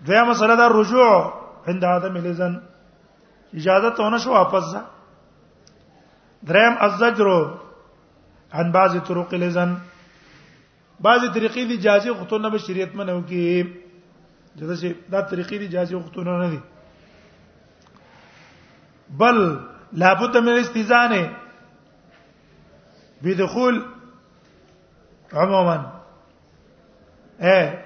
دویا 0.09 0.23
مسله 0.29 0.55
دا 0.61 0.67
رجوع 0.75 1.11
عند 1.73 1.83
ادم 1.95 2.15
لزن 2.27 2.53
اجازه 3.63 3.91
تونه 3.99 4.19
شو 4.27 4.31
واپس 4.39 4.63
ځه 4.75 4.81
دریم 6.51 6.75
الزجر 6.87 7.29
عن 8.61 8.67
بعض 8.77 8.93
طرق 9.09 9.31
لزن 9.47 9.71
بعضی 11.01 11.27
طریقې 11.27 11.67
دي 11.67 11.75
اجازه 11.79 12.15
غوښتنه 12.15 12.51
به 12.55 12.59
شریعت 12.71 12.93
منو 13.03 13.21
کې 13.29 13.43
دغه 14.63 14.75
شی 14.79 14.91
دا 15.11 15.21
طریقې 15.21 15.55
دي 15.59 15.65
اجازه 15.67 15.93
غوښتنه 15.99 16.33
نه 16.41 16.49
دي 16.57 16.61
بل 19.23 19.39
لابد 20.03 20.35
من 20.37 20.49
الاستئذان 20.49 21.13
بدخول 23.23 23.85
عموما 25.33 25.93
ايه 27.41 27.85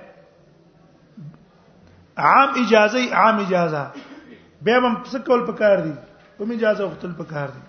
عام 2.18 2.64
اجازه 2.66 3.14
عام 3.14 3.40
اجازه 3.40 3.90
به 4.62 4.72
هم 4.79 5.03
څه 5.05 5.16
کول 5.18 5.44
پکار 5.46 5.81
دي 5.81 5.94
کوم 6.38 6.51
اجازه 6.53 6.85
وختل 6.85 7.12
پکار 7.12 7.49
دي 7.51 7.62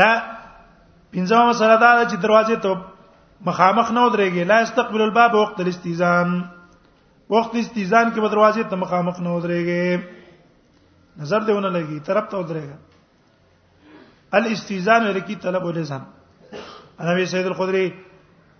لا 0.00 0.12
پنځمه 1.16 1.46
مسله 1.50 1.76
دا 1.76 2.04
چې 2.10 2.16
دروازې 2.22 2.56
ته 2.62 2.76
مخامخ 3.40 3.90
نه 3.92 4.00
ودرېږي 4.08 4.44
لا 4.48 4.62
استقبل 4.62 5.00
الباب 5.02 5.34
وقت 5.34 5.60
الاستیزان 5.60 6.48
وقت 7.30 7.54
استیزان 7.54 8.06
کې 8.10 8.20
به 8.20 8.28
دروازې 8.28 8.64
ته 8.70 8.76
مخامخ 8.76 9.20
نه 9.20 9.30
ودرېږي 9.40 10.17
نظر 11.18 11.40
دیونه 11.46 11.68
لګي 11.74 11.98
طرف 12.08 12.24
ته 12.32 12.36
ودرېږي 12.38 12.78
الاستیزان 14.38 15.02
ورکی 15.10 15.34
طلب 15.46 15.62
ولې 15.64 15.82
ځان 15.90 16.02
انا 17.00 17.12
وی 17.16 17.24
سید 17.32 17.46
الخدری 17.46 17.88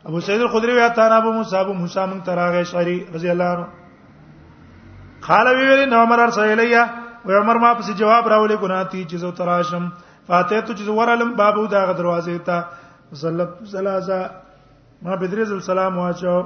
ابو 0.04 0.20
سید 0.30 0.40
الخدری 0.40 0.72
وی 0.72 0.80
اتانا 0.82 1.16
ابو 1.22 1.32
موسی 1.32 1.56
ابو 1.56 1.72
موسی 1.84 2.04
من 2.10 2.20
تراغه 2.30 2.64
شری 2.72 2.98
رضی 3.14 3.28
الله 3.28 3.48
عنه 3.54 3.66
قال 5.28 5.46
وی 5.54 5.66
ویلی 5.68 5.86
نو 5.92 5.96
عمر 6.02 6.18
ارسل 6.24 6.50
الیا 6.58 6.84
و 7.24 7.32
عمر 7.40 7.54
ما 7.64 7.72
پس 7.78 7.90
جواب 7.98 8.24
راولې 8.28 8.56
ګناتی 8.60 9.04
چې 9.10 9.16
زو 9.24 9.30
تراشم 9.42 9.88
فاتح 10.26 10.60
ته 10.60 10.74
چې 10.74 10.88
ورالم 11.00 11.34
بابو 11.42 11.66
دا 11.66 11.82
دروازې 11.92 12.38
ته 12.44 12.64
زلت 13.24 13.58
زلازا 13.72 14.22
ما 15.02 15.14
بدرز 15.16 15.52
السلام 15.52 15.98
واچو 15.98 16.38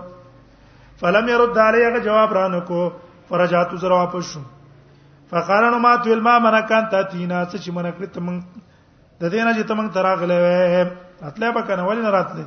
فلم 1.05 1.29
يرد 1.29 1.59
علیه 1.68 1.98
جواب 2.09 2.33
رانه 2.38 2.61
کو 2.72 2.88
فرجاتو 3.29 3.77
زرا 3.85 3.94
واپس 3.94 4.25
شو 4.33 4.40
فقالنو 5.32 5.78
ما 5.82 5.94
تو 6.04 6.10
الما 6.12 6.32
منکان 6.44 6.88
تاتینا 6.94 7.44
څه 7.50 7.56
چې 7.64 7.70
منکړې 7.76 8.08
ته 8.16 8.20
مونږ 8.24 9.20
د 9.20 9.24
دې 9.32 9.44
نه 9.46 9.52
چې 9.58 9.64
ته 9.70 9.74
مونږ 9.78 9.88
تراغلې 9.96 10.36
وې 10.42 11.24
اتلې 11.28 11.48
به 11.56 11.62
کنه 11.70 11.82
ولې 11.88 12.02
نه 12.06 12.10
راتلې 12.16 12.46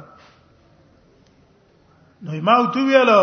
نو 2.26 2.42
ما 2.46 2.54
او 2.60 2.66
تو 2.74 2.86
ویلو 2.90 3.22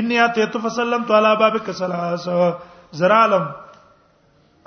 انی 0.00 0.20
اته 0.26 0.46
تو 0.54 0.58
فسلم 0.68 1.04
تو 1.10 1.16
علی 1.18 1.32
بابک 1.42 1.70
سلاس 1.80 2.28
زرالم 3.00 3.44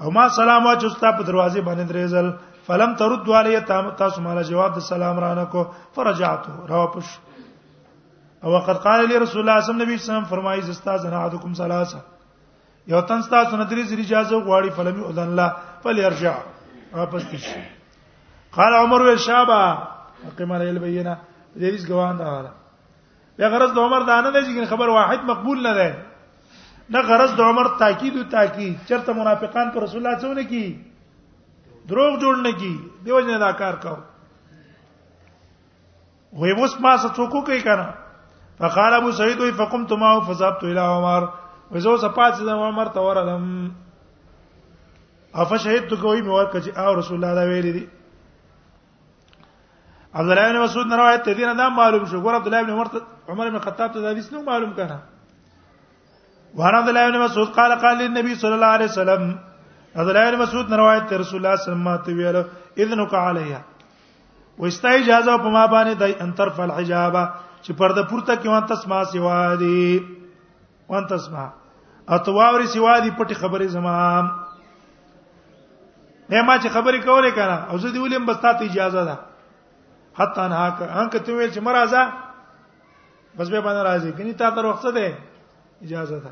او 0.04 0.12
ما 0.20 0.28
سلام 0.42 0.66
واچ 0.66 0.86
استاد 0.92 1.14
په 1.22 1.32
دروازې 1.32 1.72
باندې 1.72 1.96
درېزل 1.96 2.30
فلم 2.68 2.96
ترد 3.00 3.30
علی 3.42 3.58
تاسو 4.04 4.22
مال 4.28 4.44
جواب 4.54 4.76
د 4.78 4.88
سلام 4.92 5.20
رانه 5.28 5.46
کو 5.58 5.66
فرجعت 5.96 6.50
روا 6.76 6.86
پش 7.00 7.18
او 8.44 8.52
وقد 8.58 8.84
قال 8.88 9.08
لي 9.10 9.18
رسول 9.26 9.50
الله 9.50 9.60
صلی 9.62 9.74
الله 9.74 9.86
علیه 9.86 10.04
وسلم 10.08 10.28
فرمایي 10.38 10.62
زستا 10.72 10.98
زنا 11.08 11.24
عدکم 11.30 11.54
ثلاثه 11.66 12.02
یو 12.90 13.02
تن 13.06 13.22
ستا 13.22 13.44
سنتري 13.52 13.84
سری 13.88 14.02
اجازه 14.02 14.40
غواړي 14.44 14.70
فلم 14.78 15.04
اذن 15.10 15.36
لا 15.38 15.48
فليرجع 15.84 16.34
واپس 16.96 17.28
تشي 17.32 17.62
قال 18.56 18.72
عمر 18.74 19.02
وشابا 19.02 19.62
اقیم 20.30 20.52
علی 20.52 20.70
البینه 20.70 21.18
دې 21.58 21.70
هیڅ 21.70 21.86
ګوان 21.90 22.16
نه 22.22 22.28
وره 22.32 22.54
یا 23.44 23.48
غرض 23.56 23.72
د 23.76 23.78
عمر 23.86 24.02
دا 24.10 24.16
نه 24.22 24.30
دی 24.38 24.42
چې 24.46 24.72
خبر 24.74 24.88
واحد 24.98 25.20
مقبول 25.32 25.58
نه 25.68 25.74
ده 25.80 25.90
نه 26.96 27.00
غرض 27.12 27.32
د 27.40 27.42
عمر 27.50 27.66
تاکید 27.82 28.14
او 28.18 28.24
تاکید 28.32 28.76
چرته 28.92 29.12
منافقان 29.22 29.68
پر 29.76 29.80
رسول 29.86 30.00
الله 30.08 30.16
څونه 30.24 30.44
کی 30.54 30.66
دروغ 31.92 32.12
جوړ 32.20 32.36
نه 32.48 32.52
کی 32.64 32.74
دیو 33.06 33.20
جن 33.30 33.36
دا 33.44 33.52
کار 33.60 33.76
کاو 33.86 33.98
وې 34.00 36.54
اوس 36.60 36.80
ما 36.80 36.94
څه 36.98 37.10
څوک 37.20 37.36
کوي 37.52 37.62
کنه 37.70 37.88
فقال 38.60 38.92
ابو 39.02 39.10
سعید 39.22 39.40
فقمت 39.62 39.92
معه 39.92 40.26
فذهبت 40.32 40.64
الى 40.72 40.84
عمر 40.96 41.22
وزو 41.72 41.96
صفات 42.02 42.36
زما 42.38 42.66
عمر 42.68 42.88
ته 42.98 43.02
ورلم 43.08 43.46
اف 45.42 45.52
شهید 45.64 45.88
تو 45.90 45.96
کوئی 46.04 46.22
مور 46.28 46.46
کچ 46.54 46.70
او 46.78 46.94
رسول 47.00 47.18
الله 47.24 47.34
دا 47.36 47.46
ویل 47.52 47.70
دي 47.78 47.86
عبد 50.20 50.30
الله 50.30 50.54
بن 50.54 50.58
مسعود 50.62 50.94
روایت 51.00 51.22
ته 51.26 51.34
دینه 51.40 51.54
دا 51.60 51.68
معلوم 51.80 52.06
شو 52.14 52.22
ګور 52.24 52.36
عبد 52.38 52.48
الله 52.48 52.64
بن 52.64 52.72
عمر 52.72 52.88
عمر 53.34 53.50
بن 53.50 53.60
خطاب 53.66 53.92
ته 53.94 54.02
دا 54.06 54.10
حدیث 54.14 54.32
نو 54.38 54.42
معلوم 54.48 54.72
کړه 54.76 54.98
وان 56.62 56.76
عبد 56.80 56.88
الله 56.94 57.12
بن 57.12 57.20
مسعود 57.26 57.54
قال 57.60 57.76
قال 57.86 57.98
للنبي 58.02 58.36
صلى 58.46 58.54
الله 58.58 58.74
عليه 58.80 58.92
وسلم 58.94 59.30
عبد 59.98 60.10
الله 60.10 60.32
بن 60.38 60.44
مسعود 60.44 60.74
روایت 60.84 61.08
ته 61.14 61.18
رسول 61.24 61.44
الله 61.46 61.56
صلی 61.64 61.74
الله 61.74 61.90
علیه 62.00 62.32
وسلم 62.32 62.88
اذنک 62.88 63.14
علیها 63.14 63.60
وستا 64.64 64.90
اجازه 65.04 65.38
په 65.46 65.50
ما 65.60 65.66
باندې 65.76 66.02
د 66.02 66.26
انترف 66.28 66.60
الحجاب 66.68 67.14
چې 67.16 67.72
پرده 67.84 68.04
پورته 68.10 68.34
کې 68.36 68.48
وان 68.56 68.68
تسمع 68.76 69.04
سوا 69.14 69.38
دی 69.64 69.82
وان 70.90 71.08
تسمع 71.16 71.48
اتواوري 72.16 72.68
سوا 72.76 72.94
دي 73.06 73.12
پټي 73.18 73.36
خبره 73.42 73.66
زما 73.76 73.96
نه 76.30 76.42
ما 76.48 76.56
چې 76.62 76.68
خبرې 76.78 77.00
کولې 77.06 77.32
کنه 77.38 77.58
او 77.70 77.76
زه 77.84 77.90
دی 77.94 78.00
ولیم 78.04 78.24
بس 78.30 78.38
تاسو 78.46 78.62
اجازه 78.68 79.02
ده 79.10 79.16
حتی 80.22 80.42
نه 80.54 80.58
که 80.80 80.86
ان 81.02 81.08
که 81.16 81.20
ته 81.20 81.32
ویل 81.34 81.52
چې 81.52 81.58
مرزا 81.68 82.04
بس 83.38 83.48
به 83.50 83.62
باندې 83.66 83.82
راځي 83.86 84.12
کني 84.18 84.34
تا 84.42 84.48
تر 84.58 84.66
وخت 84.70 84.86
ده 84.98 85.08
اجازه 85.84 86.20
ده 86.24 86.32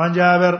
وان 0.00 0.10
جابر 0.16 0.54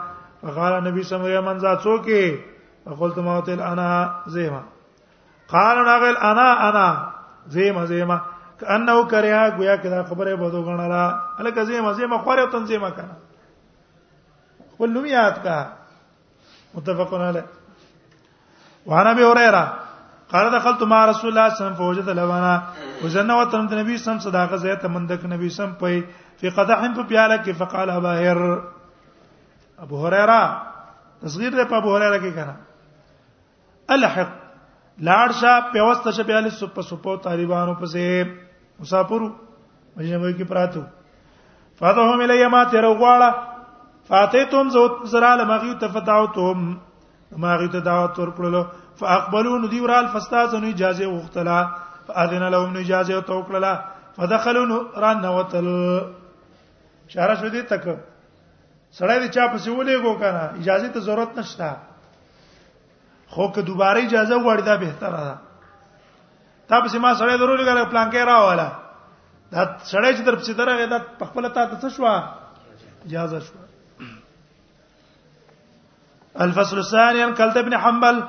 وقال 0.42 0.72
نبی 0.86 1.00
صلی 1.02 1.10
الله 1.16 1.28
علیه 1.28 1.36
وسلم 1.38 1.48
من 1.52 1.58
ذات 1.66 1.78
څوک 1.82 2.04
فقلت 2.86 3.18
ما 3.18 3.40
تل 3.40 3.60
انا 3.60 4.16
زيما 4.26 4.62
قال 5.48 5.76
ناغل 5.84 6.16
انا 6.16 6.46
انا 6.70 6.86
زيما 7.48 7.84
زيما 7.86 8.20
كانه 8.60 9.06
کریا 9.06 9.48
گویا 9.58 9.76
کدا 9.82 10.02
خبره 10.02 10.34
بدو 10.34 10.62
غنلا 10.62 11.20
الک 11.40 11.58
زيما 11.58 11.92
زيما 11.92 12.18
خوره 12.18 12.50
تنظیمه 12.50 12.90
کنا 12.90 13.16
خپل 14.74 14.90
نومیات 14.90 15.36
کا 15.44 15.56
متفقون 16.74 17.20
علی 17.22 17.40
وانا 18.86 19.10
ابي 19.10 19.24
هريره 19.24 19.64
قال 20.32 20.50
دخلت 20.58 20.82
مع 20.82 21.04
رسول 21.04 21.30
الله 21.38 21.48
صلى 21.48 21.66
الله 21.66 21.66
عليه 21.66 21.78
وسلم 21.78 21.78
فوجد 21.78 22.08
لبنا 22.10 22.54
وزنه 23.04 23.38
وتم 23.40 23.58
النبي 23.70 23.98
صلى 23.98 24.02
الله 24.02 24.10
عليه 24.10 24.20
وسلم 24.20 24.30
صداقه 24.30 24.56
زيت 24.56 24.86
مندك 24.86 25.24
النبي 25.24 25.48
صلى 25.48 25.66
الله 25.66 25.74
عليه 25.74 25.82
وسلم 25.82 26.06
في 26.38 26.48
قدح 26.48 26.78
بيالك 27.08 27.50
فقال 27.52 27.88
باهر 28.00 28.38
ابو 29.84 30.06
هريره 30.06 30.42
تصغير 31.22 31.52
ده 31.56 31.76
ابو 31.78 31.90
هريره 31.96 32.18
کې 32.18 32.32
کنه 32.38 32.56
الحق 33.94 34.30
لاړ 35.04 35.28
شه 35.40 35.60
پیوست 35.72 36.08
شه 36.16 36.24
په 36.28 36.36
الی 36.36 36.50
سپ 36.56 36.80
سپو 36.88 37.16
طالبانو 37.26 37.74
پسې 37.74 38.24
مسافر 38.80 39.20
مدینه 39.96 40.18
وای 40.22 40.32
کی 40.40 40.44
پراتو 40.50 40.80
فاتهم 41.80 42.20
الی 42.26 42.46
ما 42.54 42.62
تیر 42.74 42.86
غواړه 42.86 43.34
فاتیتم 44.08 44.68
زوت 44.76 45.04
زرا 45.14 45.34
لمغی 45.42 45.74
تفتاوتم 45.80 46.72
ماغی 47.44 47.68
ته 47.74 47.80
دعوت 47.90 48.18
ورکړلو 48.18 48.64
فاقبلوا 49.02 49.58
ندیورال 49.58 50.06
فاستاذن 50.12 50.64
اجازه 50.70 51.06
وغختلا 51.12 51.60
فاذن 52.08 52.42
لهم 52.46 52.76
اجازه 52.80 53.20
توکللا 53.28 53.76
فدخلوا 54.16 54.82
ران 55.04 55.24
وتل 55.36 55.68
اشاره 57.08 57.34
شو 57.40 57.48
دې 57.48 57.62
تک 57.68 57.84
سړی 58.92 59.18
دې 59.22 59.32
چا 59.34 59.46
پسې 59.52 59.70
ولې 59.70 59.96
ګو 60.04 60.12
کنه 60.20 60.42
اجازه 60.62 60.88
ته 60.98 61.06
ضرورت 61.08 61.38
نشته 61.42 61.70
خو 63.34 63.48
که 63.50 63.62
دوباره 63.62 64.02
اجازه 64.04 64.34
وغواړي 64.34 64.62
دا 64.62 64.76
بهتره 64.76 65.16
ده 65.24 65.34
تاسو 66.68 66.98
ما 66.98 67.14
سره 67.14 67.36
ضروري 67.36 67.64
غره 67.64 67.84
پلان 67.84 68.10
کې 68.10 68.16
راواله 68.16 68.72
دا 69.52 69.64
سړی 69.78 70.12
چې 70.16 70.20
درپسې 70.26 70.50
درغه 70.50 70.86
دا 70.86 70.98
په 71.18 71.24
خپل 71.26 71.48
تا 71.48 71.66
ته 71.66 71.80
څه 71.88 71.92
شو 71.92 72.04
اجازه 73.06 73.38
شو 73.40 73.54
الفصل 76.44 76.76
الثاني 76.78 77.22
عن 77.22 77.34
كلب 77.34 77.58
بن 77.68 77.74
حنبل 77.76 78.22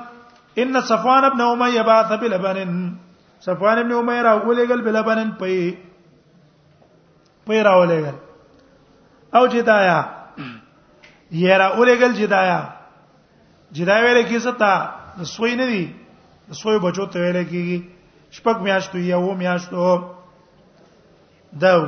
ان 0.64 0.82
صفوان 0.82 1.30
بن 1.30 1.42
اميه 1.42 1.82
بعث 1.82 2.12
بلبن 2.20 2.72
صفوان 3.48 3.84
بن 3.84 3.92
اميه 3.92 4.24
راولېګل 4.24 4.82
بلبن 4.88 5.32
پي 5.40 5.58
پي 7.46 7.64
راولېګل 7.64 8.16
او 9.36 9.48
جدايا 9.48 10.00
يرا 11.32 11.70
اولېګل 11.76 12.14
جدايا 12.22 12.64
جدا 13.74 13.94
ویل 14.04 14.22
کی 14.30 14.40
ستا 14.40 14.74
د 15.20 15.24
سوی 15.36 15.56
نه 15.56 15.66
دی 15.70 15.84
د 16.50 16.54
سوی 16.62 16.80
بچو 16.82 17.06
ته 17.14 17.20
ویل 17.20 17.38
کیږي 17.44 17.78
شپږ 18.38 18.62
میاشتو 18.66 18.98
یا 19.06 19.18
و 19.18 19.34
میاشتو 19.38 19.86
داو 21.64 21.82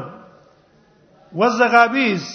وزغابیز 1.42 2.26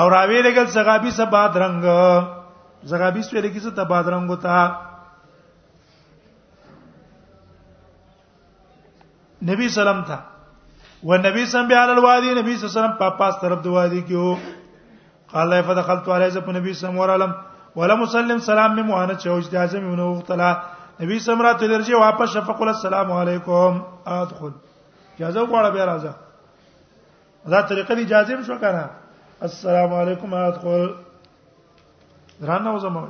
او 0.00 0.04
راوی 0.10 0.40
لګل 0.42 0.66
زغابیز 0.74 1.20
بعد 1.36 1.56
رنگ 1.62 1.82
زغابیز 2.92 3.32
ویل 3.34 3.48
کی 3.56 3.60
ستا 3.68 3.84
بعد 3.94 4.06
رنگ 4.16 4.30
وتا 4.30 4.58
نبی 9.52 9.68
سلام 9.78 10.02
تھا 10.10 10.18
و 11.08 11.16
نبی 11.22 11.46
سم 11.46 11.66
بیا 11.72 11.82
علی 11.84 11.92
الوادی 11.92 12.30
نبی 12.34 12.56
صلی 12.56 12.68
الله 12.68 12.70
علیه 12.72 12.82
وسلم 12.82 12.94
په 13.00 13.10
پاس 13.16 13.34
طرف 13.40 13.62
د 13.64 13.76
وادي 13.78 14.02
کې 14.02 14.14
وو 14.14 14.36
قال 15.32 15.60
فدخلت 15.66 16.08
علی 16.20 16.30
ذ 16.38 16.48
نبی 16.60 16.72
سم 16.84 16.98
ورالم 16.98 17.32
ولا 17.76 17.94
مسلم 17.94 18.38
سلام 18.46 18.74
می 18.74 18.82
مؤنث 18.88 19.22
چې 19.22 19.26
اوج 19.30 19.48
د 19.52 19.56
اعظم 19.60 19.84
ونه 19.86 20.04
وغتلا 20.08 20.50
نبی 21.00 21.18
سمرا 21.22 21.52
ته 21.52 21.68
درځي 21.68 21.94
واپس 22.00 22.28
شفقل 22.34 22.68
السلام 22.72 23.12
علیکم 23.20 23.80
ادخل 24.16 24.50
اجازه 25.18 25.46
غواړه 25.46 25.70
به 25.76 25.84
راځه 25.86 26.12
دا 27.54 27.62
طریقه 27.70 27.94
دی 28.00 28.04
اجازه 28.06 28.36
شو 28.48 28.58
کنه 28.60 28.90
السلام 29.48 29.94
علیکم 30.02 30.34
ادخل 30.42 30.86
درانه 32.40 32.70
وزمه 32.76 33.02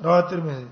روایت 0.00 0.28
ترمذی 0.28 0.66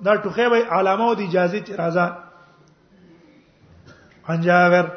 دا 0.08 0.14
ټوخه 0.26 0.46
به 0.56 0.60
علامه 0.80 1.08
او 1.10 1.16
د 1.22 1.32
اجازه 1.32 1.62
ته 1.70 1.80
راځه 1.82 2.06
انجاور 4.34 4.90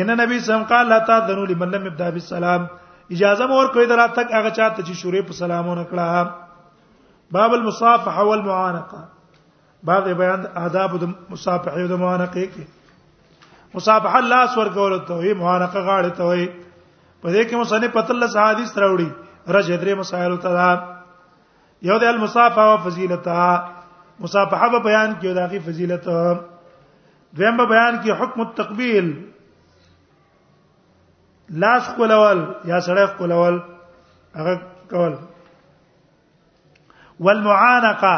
ان 0.00 0.12
نبی 0.22 0.36
سم 0.48 0.64
قال 0.72 0.88
لا 0.94 0.98
تذنوا 1.10 1.48
لمن 1.52 1.74
لم 1.76 1.86
يبدا 1.90 2.10
بالسلام 2.18 2.68
اجازه 3.16 3.46
مور 3.54 3.72
کوي 3.76 3.86
درا 3.94 4.06
تک 4.18 4.32
هغه 4.38 4.54
چاته 4.60 4.86
چې 4.86 5.02
شروع 5.04 5.24
په 5.30 5.38
سلامونه 5.42 5.84
کړه 5.92 7.34
باب 7.38 7.58
المصافحه 7.60 8.30
والمعانقه 8.32 9.04
باب 9.90 10.08
بیان 10.22 10.46
آداب 10.66 10.98
د 11.04 11.14
مصافحه 11.36 11.82
او 11.86 11.92
د 11.96 12.04
معانقه 12.04 12.46
کې 12.50 12.74
مصابح 13.74 14.14
الله 14.16 14.46
سور 14.54 14.68
کول 14.74 14.98
ته 15.06 15.14
وي 15.22 15.32
مهانقه 15.40 15.80
غاړه 15.88 16.08
ته 16.18 16.24
وي 16.24 16.46
په 17.22 17.32
دې 17.32 17.44
کې 17.48 17.60
مصنف 17.62 17.92
پتل 17.96 18.24
حدیث 18.36 18.76
راوړي 18.78 19.08
رج 19.56 19.72
درې 19.80 19.94
مسائل 20.02 20.36
ته 20.44 20.68
یو 21.88 21.98
د 22.04 22.08
المصافه 22.10 22.62
او 22.70 22.76
فضیلتها 22.88 23.68
مصافحه 24.26 24.68
په 24.76 24.80
بیان 24.88 25.14
کې 25.20 25.32
د 25.32 25.38
هغه 25.38 25.58
فضیلت 25.66 26.04
دویم 27.34 27.56
په 27.56 27.64
بیان 27.72 27.98
کې 28.02 28.20
حکم 28.22 28.40
التقبیل 28.46 29.10
لاس 31.64 31.90
کولول 31.96 32.40
یا 32.64 32.80
سړی 32.80 33.06
کولول 33.18 33.60
هغه 34.34 34.62
کول 34.94 35.12
والمعانقه 37.20 38.16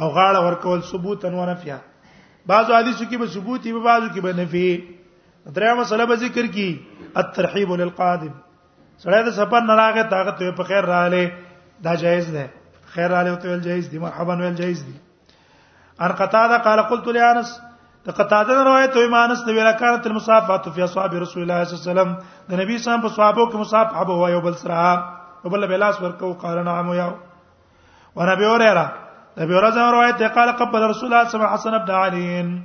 او 0.00 0.14
غاړه 0.16 0.42
ورکول 0.46 0.82
ثبوتا 0.88 1.28
ونفیا 1.36 1.78
بعض 2.48 2.70
حدیثو 2.72 3.04
کې 3.04 3.20
به 3.20 3.26
ثبوت 3.34 3.64
وي 3.68 3.80
بعضو 3.86 4.08
کې 4.10 4.24
به 4.26 4.36
نفي 4.40 4.66
درېمه 5.56 5.80
مسله 5.80 6.04
به 6.10 6.16
ذکر 6.26 6.46
کی 6.56 6.66
الترحیب 7.22 7.72
للقادم 7.80 8.34
سړی 9.04 9.22
د 9.28 9.34
سفر 9.38 9.64
نه 9.70 9.76
راغی 9.80 10.04
تاغه 10.14 10.34
ته 10.42 10.54
په 10.60 10.68
خیر 10.72 10.84
رااله 10.90 11.32
دا 11.86 11.94
جایز 12.02 12.28
ده 12.36 12.44
خیر 12.96 13.08
رااله 13.14 13.36
ته 13.44 13.48
ول 13.54 13.64
جایز 13.68 13.88
دي 13.94 13.98
مرحبا 14.04 14.36
ول 14.42 14.54
جایز 14.62 14.82
دي 14.90 14.94
ان 16.00 16.12
قتاده 16.20 16.58
قال 16.68 16.82
قلت 16.92 17.08
لانس 17.16 17.50
ته 18.08 18.12
قتاده 18.20 18.62
روایت 18.70 18.96
وي 19.00 19.06
مانس 19.14 19.42
د 19.48 19.58
ویلا 19.58 19.72
کانت 19.80 20.06
المصافات 20.10 20.68
فی 20.76 20.82
اصحاب 20.86 21.14
رسول 21.26 21.42
الله 21.42 21.64
صلی 21.64 21.74
الله 21.74 21.80
علیه 21.80 21.90
وسلم 21.90 22.12
د 22.52 22.60
نبی 22.64 22.78
صاحب 22.84 23.02
په 23.08 23.14
صحابه 23.16 23.48
کې 23.50 23.56
مصافحه 23.64 24.22
وو 24.22 24.28
یو 24.34 24.40
بل 24.46 24.58
سره 24.62 24.86
وبل 25.44 25.66
بلاس 25.74 25.98
ورکو 26.04 26.32
قال 26.44 26.62
نعم 26.70 26.92
یا 26.98 27.08
اوره 28.14 28.72
را 28.78 28.84
ابي 29.38 29.54
هريره 29.54 29.90
روایت 29.90 30.16
ده 30.16 30.28
قال 30.28 30.50
قبل 30.56 30.82
رسول 30.90 31.06
الله 31.12 31.28
صلى 31.28 31.34
الله 31.40 31.46
عليه 31.54 31.60
وسلم 31.60 31.74
ابن 31.80 31.90
علي 31.90 32.60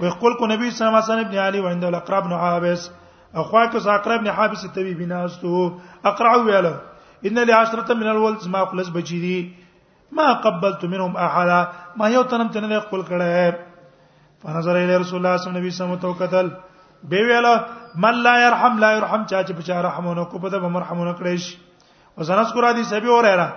ويقول 0.00 0.32
كو 0.38 0.46
نبي 0.46 0.70
صلى 0.70 0.88
الله 0.88 0.96
عليه 1.02 1.12
وسلم 1.12 1.26
ابن 1.28 1.38
علي 1.38 1.60
وعند 1.60 1.84
الاقرب 1.84 2.24
بن 2.24 2.36
حابس 2.38 2.90
اخواك 3.34 3.76
اقرب 3.76 4.20
بن 4.20 4.32
حابس 4.32 4.64
التبي 4.64 4.94
بناستو 4.94 5.72
اقرع 6.04 6.36
ويله 6.36 6.76
ان 7.26 7.38
لي 7.38 7.52
عشرة 7.52 7.94
من 7.94 8.02
الولد 8.08 8.48
ما 8.48 8.64
خلص 8.64 8.88
بجدي 8.88 9.54
ما 10.12 10.32
قبلت 10.32 10.84
منهم 10.84 11.16
احدا 11.16 11.60
ما 11.96 12.08
یو 12.08 12.22
تنم 12.22 12.48
تنه 12.48 12.66
له 12.68 12.80
خپل 12.80 13.02
کړه 13.08 13.54
فنظر 14.40 14.74
الى 14.76 14.96
رسول 15.02 15.18
الله 15.20 15.36
صلی 15.36 15.48
الله 15.50 15.60
علیه 15.60 15.68
وسلم 15.68 15.96
تو 16.04 16.08
قتل 16.20 16.46
به 17.10 17.20
ویله 17.28 17.64
من 18.04 18.14
لا 18.26 18.34
يرحم 18.46 18.74
لا 18.78 18.90
يرحم 18.96 19.22
چا 19.26 19.42
چې 19.46 19.52
بچا 19.58 19.80
رحمونو 19.82 20.24
کو 20.24 20.38
په 20.38 20.48
دې 20.48 20.56
مرحمونه 20.76 21.12
کړی 21.18 22.72
دي 22.76 22.84
سبي 22.84 23.08
اوره 23.08 23.34
را 23.36 23.48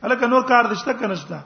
الکه 0.02 0.26
نور 0.26 0.42
کار 0.48 0.64
دشته 0.72 0.92
کنه 0.92 1.14
شته 1.14 1.38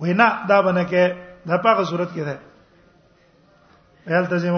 وینا 0.00 0.28
دا 0.48 0.58
باندې 0.66 0.84
کې 0.90 1.04
د 1.48 1.62
پاغه 1.64 1.84
صورت 1.90 2.10
کې 2.14 2.24
ده 2.28 2.36
يلتزم 4.16 4.56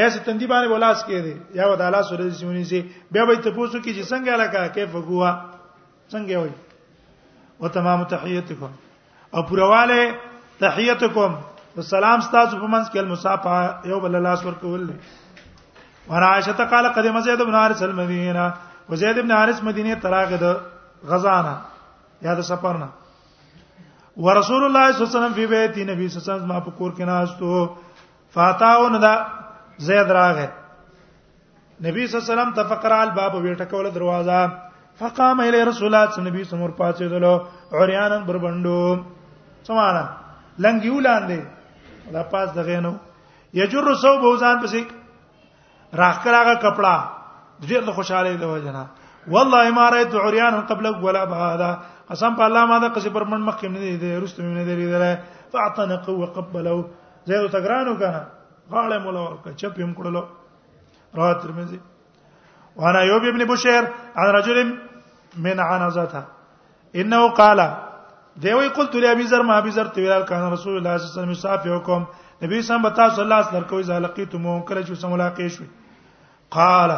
ایسه 0.01 0.20
تندي 0.26 0.47
باندې 0.47 0.70
ولاس 0.74 0.99
کې 1.07 1.18
دی 1.28 1.34
یا 1.59 1.66
ود 1.74 1.82
الله 1.88 2.01
سره 2.09 2.30
سیمونی 2.39 2.64
سي 2.72 2.80
بیا 3.18 3.26
به 3.30 3.36
ته 3.43 3.49
پوسو 3.57 3.78
کې 3.84 3.91
چې 3.97 4.03
څنګه 4.11 4.34
لکه 4.41 4.68
کیف 4.76 4.91
هوا 4.93 5.32
څنګه 6.11 6.36
وای 6.41 6.53
او 7.61 7.68
تمام 7.76 8.03
تحیتکم 8.03 8.72
او 9.36 9.41
پرواله 9.51 10.16
تحیتکم 10.64 11.32
والسلام 11.76 12.20
تاسو 12.32 12.59
په 12.64 12.68
منځ 12.74 12.88
کې 12.91 12.99
المصافه 13.03 13.57
یو 13.93 13.99
بل 14.07 14.16
الله 14.16 14.36
سره 14.36 14.55
کول 14.61 14.91
ورعائشه 16.09 16.68
قال 16.76 16.88
قدم 16.97 17.20
زید 17.30 17.41
بن 17.45 17.55
حارث 17.59 17.82
المدینه 17.88 18.49
وزید 18.91 19.22
بن 19.22 19.32
حارث 19.36 19.64
مدینه 19.70 19.95
تراغه 20.07 20.38
د 20.43 21.07
غزانا 21.14 21.55
یا 22.28 22.36
د 22.41 22.45
سفرنا 22.49 22.88
ورسول 24.18 24.64
الله 24.66 24.91
صلی 24.91 24.97
الله 25.05 25.09
علیه 25.09 25.18
وسلم 25.18 25.34
فی 25.34 25.45
بیت 25.47 25.78
نبی 25.89 26.07
صلی 26.09 26.22
الله 26.22 26.34
علیه 26.34 26.45
وسلم 26.45 26.53
ما 26.53 26.59
په 26.59 26.72
کور 26.78 26.91
کې 26.93 27.03
ناشته 27.05 27.70
فاتاو 28.34 28.89
ندا 28.89 29.14
زید 29.88 30.11
راغه 30.18 30.47
نبی 31.86 32.05
صلی 32.07 32.22
الله 32.22 32.26
علیه 32.26 32.34
وسلم 32.34 32.51
تفکر 32.61 32.91
ال 32.91 33.09
باب 33.18 33.34
ویټه 33.36 33.66
کوله 33.72 33.89
دروازه 33.89 34.38
فقام 35.01 35.39
الی 35.45 35.61
رسول 35.70 35.89
الله 35.93 36.11
صلی 36.11 36.22
الله 36.22 36.38
علیه 36.38 36.47
وسلم 36.47 36.72
پاتې 36.72 37.01
دلو 37.14 37.34
اوریانن 37.74 38.24
بربندو 38.30 38.78
سمانا 39.70 40.03
لنګیو 40.61 40.99
لاندې 41.05 41.39
دا 42.14 42.24
پاس 42.34 42.53
دغه 42.57 42.80
نو 42.86 42.93
یجر 43.61 43.89
سو 44.05 44.14
بوزان 44.20 44.61
پسې 44.66 44.84
راخکراغه 46.03 46.53
کپڑا 46.61 46.95
ډیر 47.66 47.91
خوشاله 47.97 48.38
دی 48.43 48.45
وجنا 48.45 48.86
والله 49.34 49.66
ما 49.72 49.89
رایت 49.89 50.14
عریان 50.22 50.61
قبلک 50.70 51.03
ولا 51.03 51.26
بهذا 51.34 51.74
قسم 52.10 52.34
په 52.38 52.43
الله 52.47 52.64
ما 52.72 52.78
دا 52.84 52.88
قصې 52.95 53.10
پر 53.18 53.24
من 53.34 53.41
مخکې 53.47 53.68
نه 53.74 53.97
دی 54.04 54.12
رستم 54.24 54.47
نه 54.60 54.64
دی 54.70 54.76
لري 54.84 55.12
فاعتنق 55.51 56.10
وقبلوا 56.10 56.82
زید 57.26 57.47
تګرانو 57.56 57.95
کنه 58.01 58.22
غاړه 58.72 58.97
مولا 59.06 59.22
ورکه 59.28 59.54
چپ 59.62 59.80
هم 59.84 59.91
کړلو 59.93 60.24
رواه 61.20 61.34
ترمذی 61.43 61.80
وانا 62.84 62.99
ایوب 63.06 63.28
ابن 63.32 63.43
بشیر 63.54 63.88
عن 64.22 64.30
رجل 64.38 64.60
من 65.47 65.60
عنزته 65.68 66.24
انه 67.04 67.22
قال 67.41 67.62
دیوی 68.45 68.70
قلت 68.80 68.95
لی 69.01 69.08
ابي 69.16 69.28
ذر 69.34 69.41
ما 69.49 69.58
ابي 69.64 69.72
ذر 69.80 69.88
تویل 69.97 70.24
کان 70.32 70.51
رسول 70.51 70.78
الله 70.78 70.97
صلی 70.97 71.08
الله 71.08 71.16
علیه 71.16 71.24
وسلم 71.24 71.41
صافیکم 71.45 72.04
نبی 72.45 72.62
سم 72.68 72.82
بتا 72.84 73.10
صلی 73.10 73.24
الله 73.24 73.36
علیه 73.39 73.49
وسلم 73.49 73.70
کوي 73.70 73.84
زلقیتم 73.89 74.49
کله 74.62 74.84
چې 74.84 74.93
سم 75.04 75.12
ملاقات 75.12 75.47
شوي 75.47 75.68
قال 76.58 76.91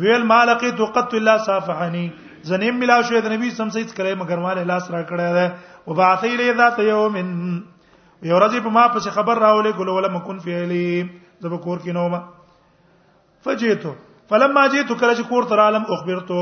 ویل 0.00 0.24
ما 0.30 0.44
لقيت 0.50 0.80
قط 0.96 1.14
الا 1.20 1.36
صافحني 1.50 2.08
زنیم 2.46 2.76
ملاو 2.80 3.02
شو 3.08 3.20
د 3.24 3.32
نبی 3.32 3.50
سم 3.56 3.70
سید 3.76 3.90
کړه 3.94 4.14
مگر 4.22 4.38
مال 4.46 4.58
لاس 4.70 4.90
را 4.94 5.02
کړه 5.10 5.38
ده 5.38 5.90
او 5.90 5.94
باثی 6.00 6.36
لی 6.40 6.52
ذات 6.62 6.78
یوم 6.88 7.16
یو 7.18 8.36
ورځ 8.36 8.62
په 8.66 8.70
ما 8.74 8.86
پس 8.96 9.08
خبر 9.16 9.40
راولې 9.44 9.76
ګلو 9.80 9.94
ولا 9.98 10.08
مکن 10.16 10.38
فعلی 10.46 10.86
زب 11.40 11.60
کور 11.64 11.78
کې 11.78 11.92
نوما 11.98 12.20
فجیتو 13.44 13.94
فلما 14.30 14.62
جیتو 14.72 14.94
کله 15.00 15.12
چې 15.18 15.28
کور 15.28 15.46
تر 15.50 15.60
عالم 15.66 15.84
اخبرتو 15.96 16.38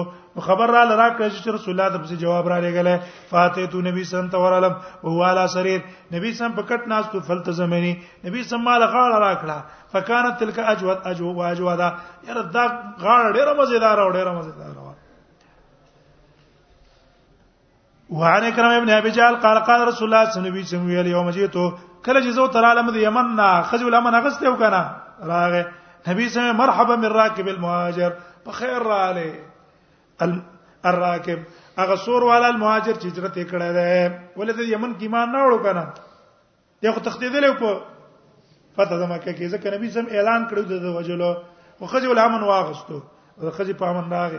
خبر 0.47 0.70
را 0.76 0.80
لرا 0.84 1.05
کړه 1.11 1.34
چې 1.34 1.55
رسول 1.57 1.74
الله 1.74 1.92
د 1.97 2.03
پس 2.05 2.12
جواب 2.24 2.49
را 2.53 2.57
لګله 2.64 3.28
فاتیتو 3.32 3.82
نبی 3.88 4.05
سم 4.12 4.28
تور 4.32 4.53
عالم 4.57 4.78
او 5.09 5.12
والا 5.18 5.47
سریر 5.55 5.80
نبی 6.14 6.32
سم 6.40 6.57
پکټ 6.57 6.88
ناس 6.94 7.11
تو 7.12 7.20
فلت 7.30 7.51
زمینی 7.62 7.92
نبی 8.28 8.42
سم 8.55 8.64
مال 8.70 8.84
غاړه 8.86 9.20
را 9.26 9.30
کړه 9.42 9.92
فکانت 9.97 10.38
تلک 10.44 10.59
اجود 10.72 11.07
اجو 11.14 11.34
واجودا 11.42 11.92
یره 12.28 12.42
دا 12.42 12.66
غاړه 12.72 13.30
ډیره 13.38 13.55
مزیدار 13.62 14.05
او 14.07 14.11
ډیره 14.12 14.34
مزیدار 14.40 14.76
وعن 18.11 18.45
اکرم 18.47 18.71
ابن 18.71 18.91
ابي 18.91 19.11
جهل 19.11 19.37
قال 19.37 19.59
قال 19.63 19.89
رسول 19.89 20.09
الله 20.15 20.31
صلى 20.31 20.41
الله 20.43 20.51
عليه 20.53 20.63
وسلم 20.63 20.87
ویل 20.87 21.07
یوم 21.07 21.31
جیتو 21.31 21.71
کله 22.05 22.21
چې 22.21 22.29
زو 22.35 22.47
تراله 22.57 22.83
مد 22.89 22.97
یمن 22.97 23.37
نا 23.37 23.47
خجل 23.71 23.95
امن 23.95 24.15
اغسته 24.19 24.49
وکنه 24.49 24.91
راغه 25.21 25.67
نبی 26.09 26.29
سمه 26.35 26.53
مرحبا 26.59 26.97
من 26.97 27.05
راكب 27.17 27.49
المهاجر 27.49 28.13
بخير 28.47 28.83
رااله 28.83 30.23
الراكب 30.85 31.39
هغه 31.79 31.95
سور 31.97 32.25
والا 32.29 32.49
المهاجر 32.49 32.93
چې 32.95 33.07
هجرت 33.07 33.39
کړه 33.39 33.71
ده 33.75 34.19
ولته 34.37 34.63
یمن 34.63 34.95
کې 34.99 35.07
مان 35.15 35.33
نه 35.33 35.39
وړو 35.39 35.63
کنه 35.65 35.87
یو 36.89 36.93
تختیدل 37.09 37.47
کو 37.63 37.71
پته 38.77 38.99
زمکه 39.01 39.35
کې 39.41 39.57
ځکه 39.57 39.71
نبی 39.77 39.91
سم 39.97 40.07
اعلان 40.13 40.47
کړو 40.49 40.63
د 40.63 40.83
وجلو 40.99 41.33
او 41.81 41.87
خځه 41.87 42.05
ول 42.15 42.19
امن 42.27 42.43
واغستو 42.51 43.01
او 43.41 43.51
خځه 43.51 43.75
په 43.83 43.91
امن 43.91 44.11
راغې 44.17 44.39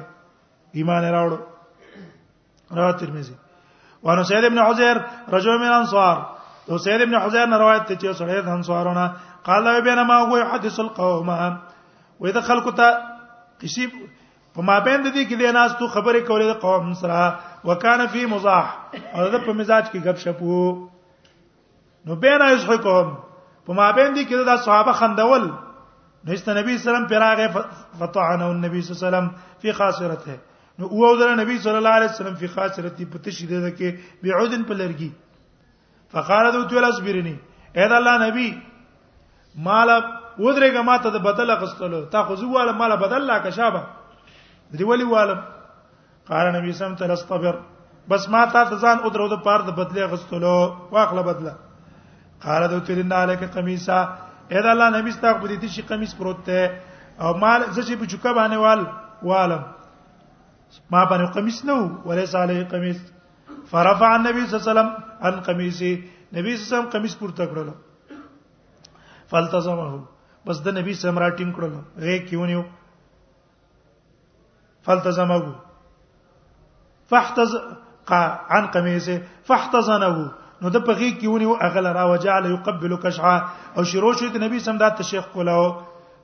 ایمان 0.84 1.10
راوړو 1.18 2.78
را 2.82 2.92
ترمذی 3.02 3.34
وانا 4.08 4.24
سید 4.24 4.46
ابن 4.46 4.60
حزیر 4.60 4.98
رجل 5.34 5.58
من 5.60 5.72
انصار 5.74 6.18
تو 6.68 6.78
سید 6.84 7.02
ابن 7.02 7.16
حزیر 7.26 7.48
روایت 7.58 7.82
ته 7.88 7.96
چې 7.96 8.14
سړی 8.20 8.42
د 8.46 8.54
انصارونه 8.54 9.08
قال 9.44 9.98
و 9.98 10.06
ما 10.12 10.18
هو 10.30 10.38
يحدث 10.42 10.78
القوم 10.84 11.30
و 12.20 12.26
اذا 12.32 12.42
خلقت 12.52 12.76
ته 12.78 12.88
کسی 13.64 13.88
په 14.56 14.62
ما 14.70 14.80
بین 14.88 15.04
د 15.08 15.18
کې 15.18 15.58
ناس 15.60 15.72
تو 15.80 15.88
خبرې 15.88 16.26
کولې 16.28 16.48
د 16.52 16.54
قوم 16.62 16.94
سره 16.94 17.40
وكان 17.72 18.08
فی 18.16 18.26
مزاح 18.36 18.74
او 19.16 19.28
د 19.36 19.46
په 19.46 19.54
مزاج 19.62 19.92
کې 19.92 20.06
غب 20.06 20.18
شپو 20.26 20.64
نو 22.06 22.16
بین 22.26 22.42
یضحکهم 22.52 23.16
په 23.66 23.74
ما 23.82 23.92
بین 24.00 24.14
دي 24.14 24.26
کې 24.28 24.52
د 24.52 24.58
صحابه 24.70 24.92
خندول 25.02 25.50
نو 26.26 26.34
است 26.38 26.50
نبی 26.64 26.78
سلام 26.90 27.08
پیراغه 27.14 27.66
فطعنه 28.04 28.46
النبي 28.46 28.82
صلی 28.82 28.96
الله 28.98 29.02
علیه 29.02 29.08
وسلم 29.14 29.32
فی 29.62 29.72
خاصرته 29.80 30.40
نو 30.80 30.88
او 30.88 31.16
در 31.18 31.36
نبی 31.36 31.60
صلی 31.60 31.72
الله 31.76 31.90
علیه 31.90 32.10
وسلم 32.10 32.36
فی 32.36 32.48
خاصرتی 32.48 33.06
پتشی 33.06 33.46
ده 33.48 33.72
کې 33.76 34.26
بعودن 34.26 34.64
په 34.64 34.74
لرګي 34.74 35.10
فقال 36.12 36.52
دو 36.54 36.64
تو 36.70 36.86
اصبرنی 36.86 37.40
اې 37.76 37.90
دا 37.90 37.96
الله 37.98 38.26
نبی 38.30 38.62
مال 39.56 39.90
ودرګه 40.40 40.82
ماته 40.82 41.10
د 41.12 41.20
بدل 41.24 41.52
غستلو 41.52 42.06
تا 42.06 42.24
خو 42.24 42.36
زواله 42.36 42.72
مال 42.72 42.96
بدل 42.96 43.26
لا 43.28 43.40
کشابه 43.40 43.82
دی 44.78 44.84
ولی 44.84 45.04
والم 45.04 45.42
قال 46.30 46.56
نبی 46.56 46.72
سم 46.74 46.96
تل 46.96 47.12
استبر 47.12 47.56
بس 48.10 48.30
ما 48.30 48.46
تا 48.46 48.66
ځان 48.66 49.00
او 49.02 49.10
درو 49.10 49.28
د 49.28 49.36
پاره 49.44 49.62
د 49.66 49.72
بدله 49.76 50.06
غستلو 50.08 50.74
واخله 50.92 51.22
بدله 51.22 51.56
قال 52.44 52.68
دو 52.70 52.80
تل 52.80 53.00
ان 53.00 53.12
علیک 53.12 53.44
قمیصا 53.44 54.18
اې 54.52 54.62
دا 54.64 54.72
الله 54.72 54.90
نبی 55.02 55.12
ستا 55.12 55.34
په 55.34 55.48
دې 55.48 55.68
شي 55.76 55.82
قمیص 55.82 56.16
پروت 56.16 56.44
ته 56.46 56.80
او 57.22 57.34
مال 57.38 57.64
زچې 57.66 57.98
په 58.00 58.06
چوکا 58.08 58.34
باندې 58.34 58.58
وال 58.58 58.86
والم 59.24 59.77
ما 60.92 61.04
باندې 61.10 61.28
قمیص 61.36 61.58
نه 61.68 61.74
و 61.80 61.84
ولې 62.10 62.26
صالح 62.34 62.60
قمیص 62.74 63.00
فرفع 63.72 64.10
النبي 64.16 64.44
صلى 64.48 64.56
الله 64.58 64.66
عليه 64.66 64.74
وسلم 64.74 64.90
عن 65.30 65.36
قميصه 65.48 65.92
نبی 66.36 66.52
صلی 66.52 66.62
الله 66.62 66.68
علیه 66.68 66.76
وسلم 66.76 66.90
قمیص 66.96 67.16
پورته 67.24 67.44
کړل 67.52 67.70
فالتزمه 69.32 69.88
بس 70.50 70.58
د 70.68 70.78
نبی 70.80 70.94
سم 71.02 71.20
راټینګ 71.24 71.52
کړل 71.58 71.74
غې 72.06 72.18
کیونیو 72.32 72.64
فالتزمه 74.86 75.40
فاحتز 77.14 77.54
عن 78.58 78.68
قميصه 78.78 79.18
فاحتزنه 79.52 80.12
نو 80.62 80.70
د 80.70 80.78
پغې 80.88 81.20
کیونی 81.24 81.46
او 81.52 81.58
اغل 81.70 81.88
را 82.00 82.04
وجعل 82.14 82.46
يقبل 82.56 82.96
كشعا 82.98 83.38
او 83.80 83.84
شروع 83.94 84.14
شو 84.22 84.30
د 84.36 84.44
نبی 84.46 84.60
سم 84.68 84.78
دا 84.84 84.88
تشیخ 85.00 85.28
کولاو 85.34 85.66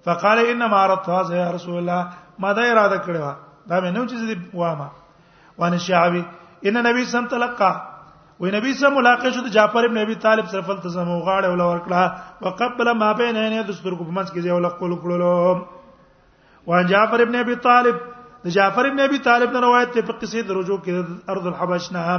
فقال 0.05 0.39
انما 0.47 0.83
اردت 0.83 1.09
هذا 1.09 1.35
يا 1.41 1.49
رسول 1.55 1.77
الله 1.81 2.39
ما 2.45 2.53
دا 2.59 2.63
اراده 2.71 2.99
کړو 3.07 3.35
دا 3.69 3.79
مې 3.83 3.89
نو 3.95 4.03
چې 4.09 4.15
دې 4.29 4.35
وامه 4.61 4.87
وان 5.61 5.77
شعبي 5.87 6.21
ان 6.69 6.79
نبی 6.87 7.03
سم 7.15 7.27
تلقا 7.33 7.71
وې 8.41 8.49
نبی 8.55 8.73
سم 8.81 8.95
ملاقات 8.99 9.33
شو 9.35 9.43
د 9.47 9.53
جعفر 9.57 9.83
ابن 9.89 9.97
ابي 10.03 10.15
طالب 10.25 10.47
سره 10.53 10.61
فل 10.69 10.79
تزم 10.85 11.09
وغاړه 11.11 11.53
ول 11.53 11.63
ورکړه 11.65 12.45
وقبل 12.45 12.89
ما 13.03 13.11
بين 13.21 13.37
عينيه 13.43 13.65
د 13.69 13.77
ستر 13.79 13.95
کو 13.99 14.07
پمنس 14.09 14.31
کې 14.31 14.41
دی 14.45 14.51
ول 14.51 14.69
قول 14.81 14.95
کړلو 15.03 16.71
وان 16.71 16.85
جعفر 16.93 17.23
ابن 17.27 17.35
ابي 17.43 17.55
طالب 17.67 18.01
د 18.47 18.55
جعفر 18.57 18.89
ابن 18.91 18.99
ابي 19.07 19.19
طالب 19.29 19.55
نه 19.57 19.61
روایت 19.67 19.93
ته 19.97 20.07
په 20.09 20.17
قصې 20.23 20.47
د 20.49 20.59
رجوع 20.59 20.77
کې 20.79 21.11
د 21.11 21.35
ارض 21.35 21.47
الحبش 21.53 21.91
نه 21.97 22.17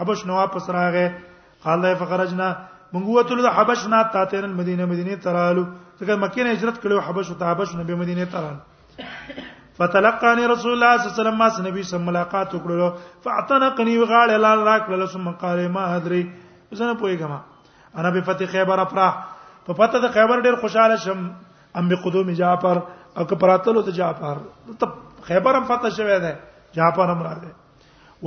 حبش 0.00 0.24
نو 0.28 0.36
واپس 0.42 0.70
راغې 0.78 1.64
قال 1.66 1.82
له 1.86 1.94
فخرجنا 2.04 2.52
موږ 2.68 3.08
وته 3.14 3.48
د 3.48 3.56
حبش 3.58 3.86
نه 3.94 4.02
تاتین 4.18 4.44
المدینه 4.50 4.88
مدینه 4.94 5.22
ترالو 5.26 5.64
ځکه 6.02 6.22
مکه 6.26 6.48
نه 6.48 6.58
هجرت 6.58 6.80
کړو 6.86 7.04
حبش 7.08 7.34
او 7.34 7.40
حبش 7.52 7.74
نه 7.80 7.88
به 7.90 8.00
مدینه 8.04 8.24
ترالو 8.36 9.52
فتلقاني 9.78 10.46
رسول 10.50 10.72
الله 10.72 10.96
صلى 10.98 11.06
الله 11.06 11.14
عليه 11.14 11.22
وسلم 11.44 11.64
ما 11.64 11.70
نبی 11.70 11.82
سره 11.88 11.98
ملاقات 12.08 12.52
وکړلو 12.54 12.88
فاعتنقني 13.24 13.94
وغاړه 13.98 14.36
لال 14.44 14.62
راکړل 14.68 15.06
ثم 15.14 15.30
قال 15.42 15.62
ما 15.76 15.86
ادري 15.96 16.20
زنه 16.82 16.94
پويګما 17.00 17.38
انا 18.00 18.10
به 18.16 18.20
فتح 18.28 18.52
خیبر 18.54 18.82
افراح 18.84 19.18
په 19.66 19.72
فتح 19.80 20.04
د 20.06 20.12
خیبر 20.18 20.42
ډیر 20.46 20.56
خوشاله 20.62 20.96
شم 21.06 21.26
ام 21.80 21.88
به 21.94 22.02
قدوم 22.06 22.30
جعفر 22.42 22.82
او 23.16 23.24
که 23.32 23.36
پراتلو 23.42 23.82
ته 23.88 23.92
جعفر 23.98 24.36
ته 24.78 24.88
خیبر 25.32 25.56
هم 25.60 25.64
فتح 25.72 25.88
شوه 25.98 26.18
ده 26.18 26.38
جعفر 26.78 27.10
هم 27.14 27.22
راغی 27.28 27.52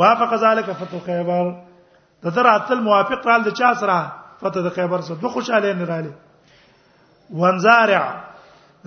وافق 0.02 0.36
ذلك 0.46 0.72
فتح 0.84 1.00
خیبر 1.10 1.56
د 2.26 2.30
تر 2.40 2.48
اتل 2.56 2.80
موافق 2.92 3.28
رال 3.32 3.44
د 3.52 3.60
چا 3.62 3.74
سره 3.86 4.00
فتح 4.46 4.62
د 4.70 4.80
خیبر 4.82 5.02
سره 5.10 5.16
دوه 5.26 5.30
خوشاله 5.40 5.74
نه 5.82 5.86
رااله 5.94 6.14
وانزارع 7.42 8.06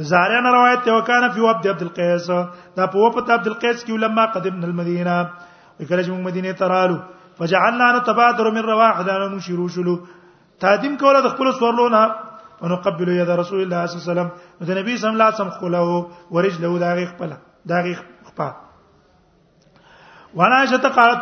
زاریا 0.09 0.41
نه 0.41 0.49
روایت 0.51 0.81
ته 0.85 0.93
وکانه 0.93 1.29
فی 1.33 1.41
عبد 1.49 1.67
عبد 1.69 1.83
القیس 1.83 2.27
دا 2.29 2.51
په 2.87 2.97
وفد 2.99 3.31
عبد 3.31 3.47
القیس 3.49 3.85
کې 3.85 3.91
لما 4.05 4.25
قدمنا 4.37 4.67
المدینه 4.69 5.29
وکړه 5.81 6.03
چې 6.05 6.11
موږ 6.13 6.25
مدینه 6.29 6.53
ته 6.61 6.67
رالو 6.73 6.97
فجعلنا 7.41 7.87
نتبادر 7.97 8.47
من 8.57 8.65
رواح 8.71 8.95
دا 9.09 9.15
نو 9.23 9.27
نمشرو 9.35 9.67
شلو 9.77 9.95
تادیم 10.65 10.95
کوله 11.03 11.21
د 11.27 11.29
خپل 11.35 11.47
سورلو 11.59 11.87
نه 11.97 12.03
ونقبل 12.63 13.09
يد 13.17 13.31
رسول 13.43 13.61
الله 13.67 13.83
صلی 13.87 13.97
الله 13.97 13.99
علیه 14.05 14.05
وسلم 14.05 14.29
د 14.71 14.73
نبی 14.81 14.95
صلی 15.03 15.11
الله 15.13 15.25
علیه 15.29 15.39
وسلم 15.39 15.55
خوله 15.61 15.87
ورجله 16.39 16.71
دا 16.85 16.91
غی 17.01 17.07
خپل 17.13 17.31
دا 17.75 17.83
غی 17.89 17.95
خپل 18.01 18.49
وانا 20.41 20.59
قالت 20.97 21.21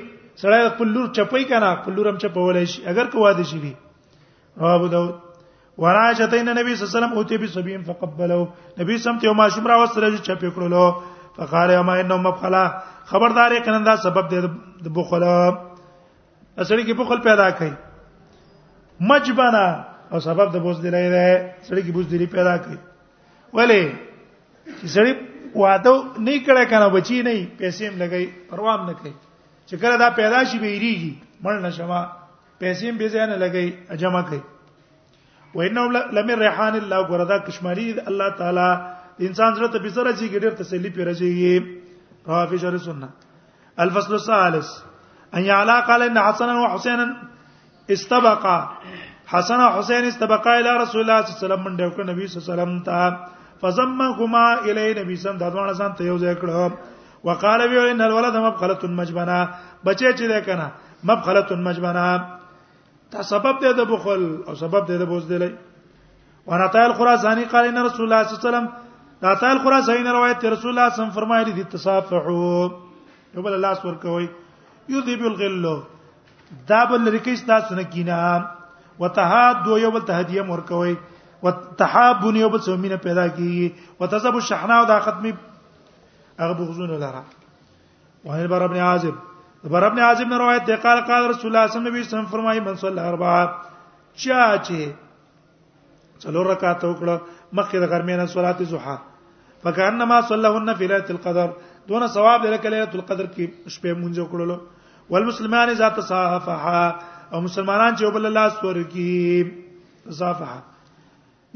سړی 0.42 0.68
خپل 0.74 0.92
لور 0.96 1.08
چپای 1.20 1.44
کنه 1.52 1.74
خپل 1.80 1.96
لور 2.00 2.08
هم 2.12 2.18
چپولای 2.26 2.64
شي 2.74 2.86
اگر 2.94 3.10
کو 3.14 3.24
واده 3.26 3.42
شي 3.52 3.62
رواه 3.64 4.76
ابو 4.80 4.92
داود 4.96 5.14
وراشتین 5.84 6.46
نبی 6.56 6.74
صلی 6.74 6.84
الله 6.84 6.90
علیه 6.90 6.98
وسلم 6.98 7.16
اوتی 7.20 7.36
به 7.40 7.46
سبیم 7.54 7.82
فقبلوا 7.88 8.44
نبی 8.80 8.94
سم 9.06 9.16
ته 9.24 9.32
ما 9.40 9.48
شمرا 9.56 9.74
وسره 9.80 10.08
چپې 10.12 10.52
کړلو 10.58 10.86
فقال 11.36 11.70
يوم 11.70 11.90
انه 11.90 12.16
مبخلا 12.16 12.64
خبردار 13.06 13.52
یې 13.52 13.66
کنه 13.66 13.84
دا 13.84 13.96
سبب 14.04 14.28
دی 14.30 14.40
د 14.84 14.88
بخل 15.00 15.22
اسړي 16.58 16.84
کې 16.86 16.98
بخل 17.00 17.18
پیدا 17.28 17.50
کوي 17.60 17.70
مجبنا 19.10 19.64
او 20.12 20.20
سبب 20.26 20.52
د 20.54 20.64
بوز 20.66 20.80
دی 20.84 20.90
لري 20.90 21.12
سړي 21.68 21.82
کې 21.86 21.90
بوز 21.90 22.06
دی 22.10 22.26
پیدا 22.36 22.56
کوي 22.66 22.78
ولی 23.58 23.82
چې 24.82 24.86
سړي 24.86 25.14
واده 25.64 25.94
نه 26.18 26.44
کړه 26.46 26.64
کنه 26.72 26.88
بچی 26.96 27.22
نه 27.28 27.36
پیسې 27.58 27.82
هم 27.82 27.98
لګي 28.02 28.28
پروا 28.50 28.74
هم 28.74 28.86
نه 28.90 28.96
کوي 29.02 29.12
چې 29.66 29.74
کله 29.84 29.96
دا 30.04 30.10
پیدا 30.22 30.44
شي 30.44 30.58
به 30.58 30.74
یریږي 30.78 31.12
مړ 31.44 31.62
نشما 31.68 32.02
پیسې 32.60 32.84
هم 32.84 32.98
به 32.98 33.08
ځان 33.08 33.30
لګي 33.36 33.96
جمع 33.96 34.22
کوي 34.22 34.40
وانه 35.54 36.02
لم 36.18 36.34
ریحان 36.42 36.76
الله 36.76 37.08
ګوردا 37.08 37.46
کشمری 37.50 37.88
الله 38.06 38.34
تعالی 38.40 38.70
انسان 39.24 39.54
سره 39.56 39.68
ته 39.74 39.78
بيسره 39.78 40.12
چې 40.12 40.26
ګډر 40.34 40.50
ته 40.58 40.64
سلی 40.70 40.90
پیره 40.96 41.12
شي 41.14 41.58
رافي 42.30 42.58
شر 42.64 42.76
سنت 42.86 43.10
الفصل 43.84 44.12
الثالث 44.18 44.68
ان 45.38 45.44
يعلا 45.50 45.76
قال 45.90 46.02
ان 46.08 46.18
حسنا 46.26 46.54
وحسينا 46.60 47.06
استبقا 47.96 48.58
حسن 49.32 49.60
وحسين 49.68 50.04
استبقا 50.10 50.58
الى 50.58 50.70
رسول 50.70 51.00
الله 51.00 51.22
صلى 51.22 51.30
الله 51.30 51.38
عليه 51.38 51.46
وسلم 51.46 51.64
من 51.68 51.78
وکړه 51.84 52.06
نبی 52.10 52.26
صلی 52.26 52.40
الله 52.42 52.46
علیه 52.46 52.52
وسلم 52.52 52.78
تا 52.88 53.00
فزمهما 53.64 54.46
الى 54.52 55.02
نبی 55.02 55.16
صلی 55.16 55.30
الله 55.30 55.62
علیه 55.64 55.72
وسلم 55.76 55.92
ته 56.00 56.04
یو 56.10 56.18
ځای 56.18 56.34
کړه 56.44 57.26
وقال 57.28 57.68
بي 57.68 57.90
ان 57.90 58.00
الولد 58.08 58.36
مبخله 58.46 58.90
مجبنا 59.00 59.42
بچي 59.86 60.10
چې 60.12 60.22
ده 60.22 60.40
کنه 60.40 60.72
مبخله 61.04 61.56
مجبنا 61.68 62.08
تا 63.14 63.22
سبب 63.34 63.60
ده 63.64 63.72
د 63.84 63.94
بخل 63.94 64.24
او 64.48 64.54
سبب 64.62 64.82
دی 64.88 64.98
د 65.04 65.08
بوزدلې 65.12 66.50
ورته 66.50 66.86
الخراسانی 66.90 67.44
قال 67.52 67.64
ان 67.68 67.78
رسول 67.84 68.12
الله 68.12 68.22
صلی 68.22 68.36
الله 68.38 68.40
علیه 68.40 68.48
وسلم 68.56 68.74
قطع 69.26 69.46
القرصین 69.52 70.06
روایت 70.06 70.44
رسول 70.44 70.70
الله 70.78 70.94
صم 70.96 71.10
فرمایلی 71.14 71.52
دي 71.52 71.62
تصافحو 71.64 72.70
یو 73.34 73.42
بل 73.42 73.52
الله 73.54 73.74
سور 73.74 73.94
کوي 74.02 74.28
یذيب 74.88 75.24
الغل 75.30 75.64
دا 76.68 76.84
بل 76.90 77.08
ریکیس 77.12 77.42
تاسو 77.46 77.74
نه 77.74 77.82
کینا 77.84 78.18
وتحاد 79.00 79.56
دو 79.64 79.78
یو 79.78 79.90
بل 79.90 80.00
تهدیه 80.10 80.42
مور 80.42 80.60
کوي 80.68 80.96
وتحابن 81.42 82.36
یو 82.36 82.48
بل 82.48 82.60
سومینه 82.66 82.96
پیدا 82.96 83.26
کیږي 83.28 83.70
وتذب 84.00 84.34
الشحناء 84.42 84.84
دا 84.84 85.00
ختمي 85.08 85.32
هغه 86.38 86.52
بغزون 86.54 86.90
لره 87.02 87.22
وهل 88.24 88.46
بر 88.54 88.62
ابن 88.68 88.76
عازب 88.90 89.14
بر 89.74 89.84
ابن 89.88 89.98
عازب 90.10 90.26
نے 90.34 90.38
روایت 90.44 90.64
ده 90.66 90.76
قال 90.86 91.00
قال 91.10 91.28
رسول 91.32 91.56
الله 91.56 91.66
صلی 91.72 91.78
الله 91.78 91.98
علیه 91.98 92.06
وسلم 92.10 92.26
فرمایي 92.36 92.60
من 92.68 92.74
صلی 92.84 93.00
اربع 93.08 93.34
چا 94.16 94.46
چې 94.70 94.94
څلور 96.20 96.46
رکعات 96.52 96.84
وکړه 96.84 97.20
مخکې 97.52 97.76
د 97.80 97.94
غرمې 97.96 98.24
نه 98.24 98.32
صلات 98.38 98.62
زوحه 98.76 98.96
فكانما 99.66 100.20
صلىهن 100.30 100.74
في 100.78 100.86
ليله 100.86 101.10
القدر 101.14 101.48
دون 101.90 102.02
ثواب 102.16 102.40
دې 102.42 102.50
ليله 102.54 102.96
القدر 102.98 103.28
کې 103.36 103.74
شپې 103.76 103.92
مونږ 104.02 104.16
وکړلو 104.24 104.56
والمسلمان 105.10 105.66
اذا 105.74 105.88
تصافحا 106.00 106.84
او 107.34 107.38
مسلمانان 107.48 107.92
چې 107.98 108.02
وبل 108.10 108.24
الله 108.30 108.44
سور 108.58 108.78
کې 108.82 109.16
تصافحا 110.10 110.60